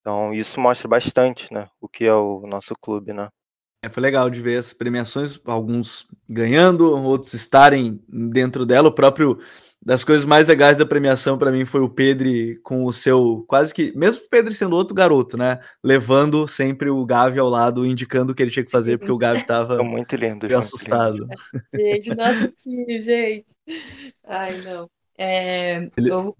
[0.00, 1.68] Então isso mostra bastante, né?
[1.80, 3.28] O que é o nosso clube, né?
[3.84, 8.88] É, foi legal de ver as premiações, alguns ganhando, outros estarem dentro dela.
[8.88, 9.40] O próprio
[9.84, 13.74] das coisas mais legais da premiação para mim foi o Pedri com o seu quase
[13.74, 18.32] que, mesmo o Pedri sendo outro garoto, né, levando sempre o Gavi ao lado, indicando
[18.32, 21.16] o que ele tinha que fazer, porque o Gavi estava muito lindo, meio assustado.
[21.16, 21.28] Lindo.
[21.74, 23.54] Gente, não assisti, gente.
[24.24, 24.88] Ai, não.
[25.18, 26.10] É, ele...
[26.10, 26.36] eu,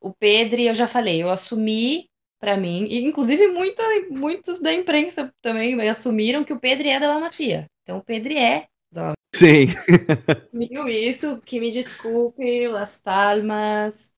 [0.00, 5.32] o Pedri, eu já falei, eu assumi para mim, e inclusive muita, muitos da imprensa
[5.40, 7.70] também assumiram que o Pedri é da La Macia.
[7.82, 9.66] Então o Pedri é da Sim.
[10.52, 11.40] Viu isso?
[11.40, 14.14] Que me desculpe, Las Palmas,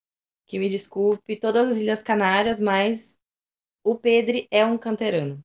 [0.47, 3.19] que me desculpe todas as Ilhas Canárias, mas
[3.83, 5.43] o Pedri é um canterano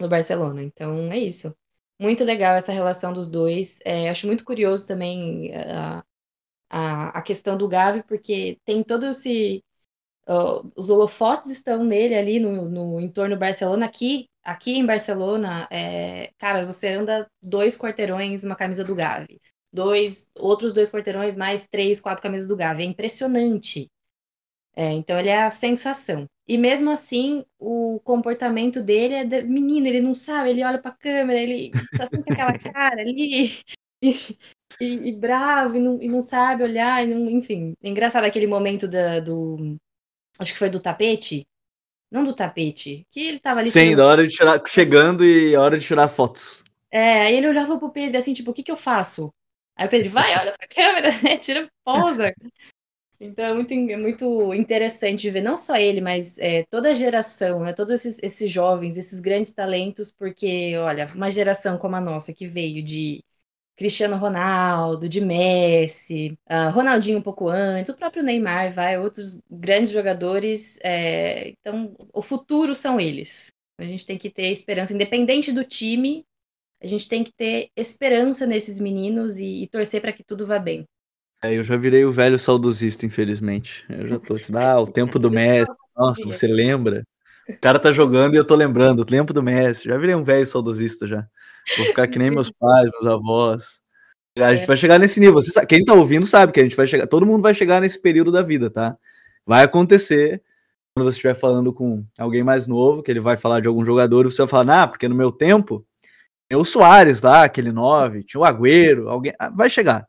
[0.00, 0.62] no Barcelona.
[0.62, 1.54] Então é isso.
[1.98, 3.78] Muito legal essa relação dos dois.
[3.84, 6.04] É, acho muito curioso também a,
[6.70, 9.62] a, a questão do Gavi, porque tem todo esse.
[10.28, 13.86] Uh, os holofotes estão nele ali no, no entorno Barcelona.
[13.86, 19.40] Aqui Aqui em Barcelona, é, cara, você anda dois quarteirões, uma camisa do Gavi.
[19.72, 22.82] Dois, outros dois quarteirões, mais três, quatro camisas do Gavi.
[22.82, 23.90] É impressionante.
[24.74, 26.26] É, então ele é a sensação.
[26.46, 30.90] E mesmo assim, o comportamento dele é de, menino, ele não sabe, ele olha pra
[30.90, 33.60] câmera, ele tá sempre com aquela cara ali,
[34.02, 34.38] e,
[34.80, 37.74] e, bravo, e não, e não, sabe olhar, não, enfim.
[37.82, 39.76] É engraçado aquele momento da, do.
[40.38, 41.46] Acho que foi do tapete,
[42.10, 43.06] não do tapete.
[43.10, 43.70] Que ele tava ali.
[43.70, 44.60] Sim, da hora de tirar.
[44.66, 46.64] Chegando e hora de tirar fotos.
[46.90, 49.32] É, aí ele olhava pro Pedro assim, tipo, o que que eu faço?
[49.76, 51.36] Aí o Pedro, vai, olha pra câmera, né?
[51.36, 52.34] Tira posa.
[53.20, 57.60] Então é muito, é muito interessante ver não só ele, mas é, toda a geração,
[57.60, 57.74] né?
[57.74, 62.46] Todos esses, esses jovens, esses grandes talentos, porque, olha, uma geração como a nossa que
[62.46, 63.22] veio de
[63.80, 69.90] Cristiano Ronaldo, de Messi, uh, Ronaldinho um pouco antes, o próprio Neymar, vai, outros grandes
[69.90, 70.78] jogadores.
[70.84, 73.50] É, então, o futuro são eles.
[73.78, 76.26] A gente tem que ter esperança, independente do time,
[76.78, 80.58] a gente tem que ter esperança nesses meninos e, e torcer para que tudo vá
[80.58, 80.84] bem.
[81.42, 83.86] É, eu já virei o velho saudosista, infelizmente.
[83.88, 85.72] Eu já tô assim, ah, o tempo do Messi.
[85.96, 87.02] Nossa, você lembra?
[87.48, 89.88] O cara tá jogando e eu tô lembrando, o tempo do Messi.
[89.88, 91.26] Já virei um velho saudosista já.
[91.76, 93.80] Vou ficar que nem meus pais, meus avós.
[94.38, 94.66] A gente é.
[94.66, 95.34] vai chegar nesse nível.
[95.34, 97.06] Você sabe, quem tá ouvindo sabe que a gente vai chegar.
[97.06, 98.96] Todo mundo vai chegar nesse período da vida, tá?
[99.46, 100.42] Vai acontecer
[100.94, 104.26] quando você estiver falando com alguém mais novo, que ele vai falar de algum jogador,
[104.26, 105.86] e você vai falar, ah, porque no meu tempo,
[106.48, 109.32] tem o Soares lá, aquele 9, tinha o Agüero, alguém.
[109.38, 110.06] Ah, vai chegar.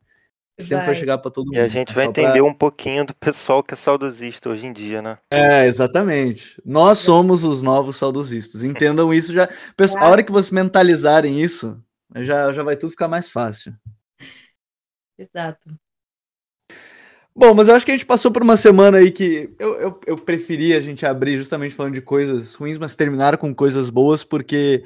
[0.62, 0.80] Esse vai.
[0.80, 1.57] tempo vai chegar para todo mundo.
[1.57, 2.43] E a gente vai entender pra...
[2.43, 5.18] um pouquinho do pessoal que é saudosista hoje em dia, né?
[5.30, 6.62] É, exatamente.
[6.66, 8.64] Nós somos os novos saudosistas.
[8.64, 9.49] Entendam isso já.
[9.99, 11.82] A hora que vocês mentalizarem isso,
[12.16, 13.74] já, já vai tudo ficar mais fácil.
[15.18, 15.70] Exato.
[17.34, 19.99] Bom, mas eu acho que a gente passou por uma semana aí que eu, eu,
[20.05, 24.22] eu preferia a gente abrir justamente falando de coisas ruins, mas terminar com coisas boas,
[24.22, 24.84] porque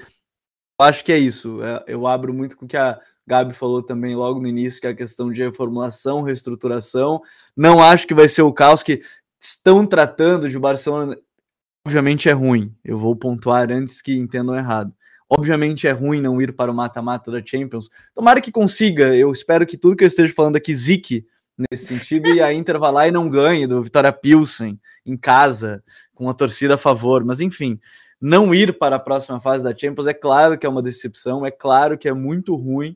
[0.79, 1.63] eu acho que é isso.
[1.63, 4.87] É, eu abro muito com o que a Gabi falou também logo no início, que
[4.87, 7.21] é a questão de reformulação, reestruturação.
[7.55, 9.01] Não acho que vai ser o caos que
[9.41, 11.17] estão tratando de Barcelona.
[11.85, 12.73] Obviamente é ruim.
[12.83, 14.93] Eu vou pontuar antes que entendam errado.
[15.27, 17.89] Obviamente é ruim não ir para o mata-mata da Champions.
[18.13, 19.15] Tomara que consiga.
[19.15, 21.25] Eu espero que tudo que eu esteja falando aqui zique
[21.57, 25.83] nesse sentido e a Inter vá lá e não ganhe do Vitória Pilsen em casa,
[26.13, 27.23] com a torcida a favor.
[27.23, 27.79] Mas enfim,
[28.21, 31.51] não ir para a próxima fase da Champions é claro que é uma decepção, é
[31.51, 32.95] claro que é muito ruim.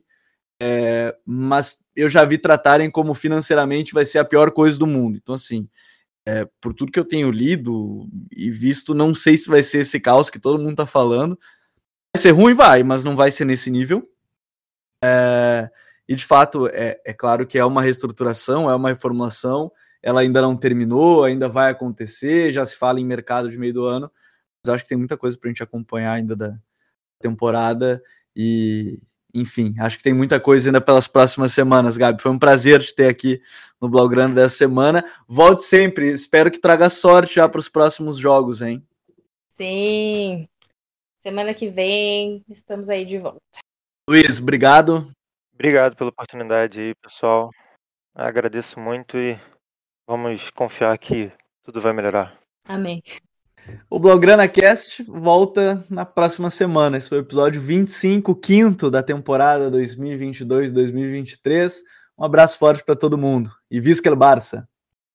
[0.62, 5.16] É, mas eu já vi tratarem como financeiramente vai ser a pior coisa do mundo.
[5.16, 5.68] Então, assim,
[6.26, 9.98] é, por tudo que eu tenho lido e visto, não sei se vai ser esse
[9.98, 11.38] caos que todo mundo tá falando.
[12.14, 14.06] Vai ser ruim, vai, mas não vai ser nesse nível.
[15.02, 15.70] É,
[16.06, 20.42] e de fato, é, é claro que é uma reestruturação, é uma reformulação, ela ainda
[20.42, 24.10] não terminou, ainda vai acontecer, já se fala em mercado de meio do ano,
[24.62, 26.58] mas acho que tem muita coisa para a gente acompanhar ainda da
[27.20, 28.02] temporada
[28.36, 29.00] e,
[29.34, 32.22] enfim, acho que tem muita coisa ainda pelas próximas semanas, Gabi.
[32.22, 33.40] Foi um prazer te ter aqui
[33.80, 35.04] no Blaugrana dessa semana.
[35.26, 38.86] Volte sempre, espero que traga sorte já para os próximos jogos, hein?
[39.48, 40.48] Sim,
[41.20, 43.40] semana que vem estamos aí de volta.
[44.08, 45.10] Luiz, obrigado.
[45.54, 47.50] Obrigado pela oportunidade aí, pessoal.
[48.14, 49.38] Agradeço muito e
[50.08, 51.30] vamos confiar que
[51.62, 52.38] tudo vai melhorar.
[52.64, 53.02] Amém.
[53.88, 56.96] O Blaugrana Cast volta na próxima semana.
[56.96, 61.78] Esse foi o episódio 25, quinto da temporada 2022-2023.
[62.18, 64.68] Um abraço forte para todo mundo e Visca Barça.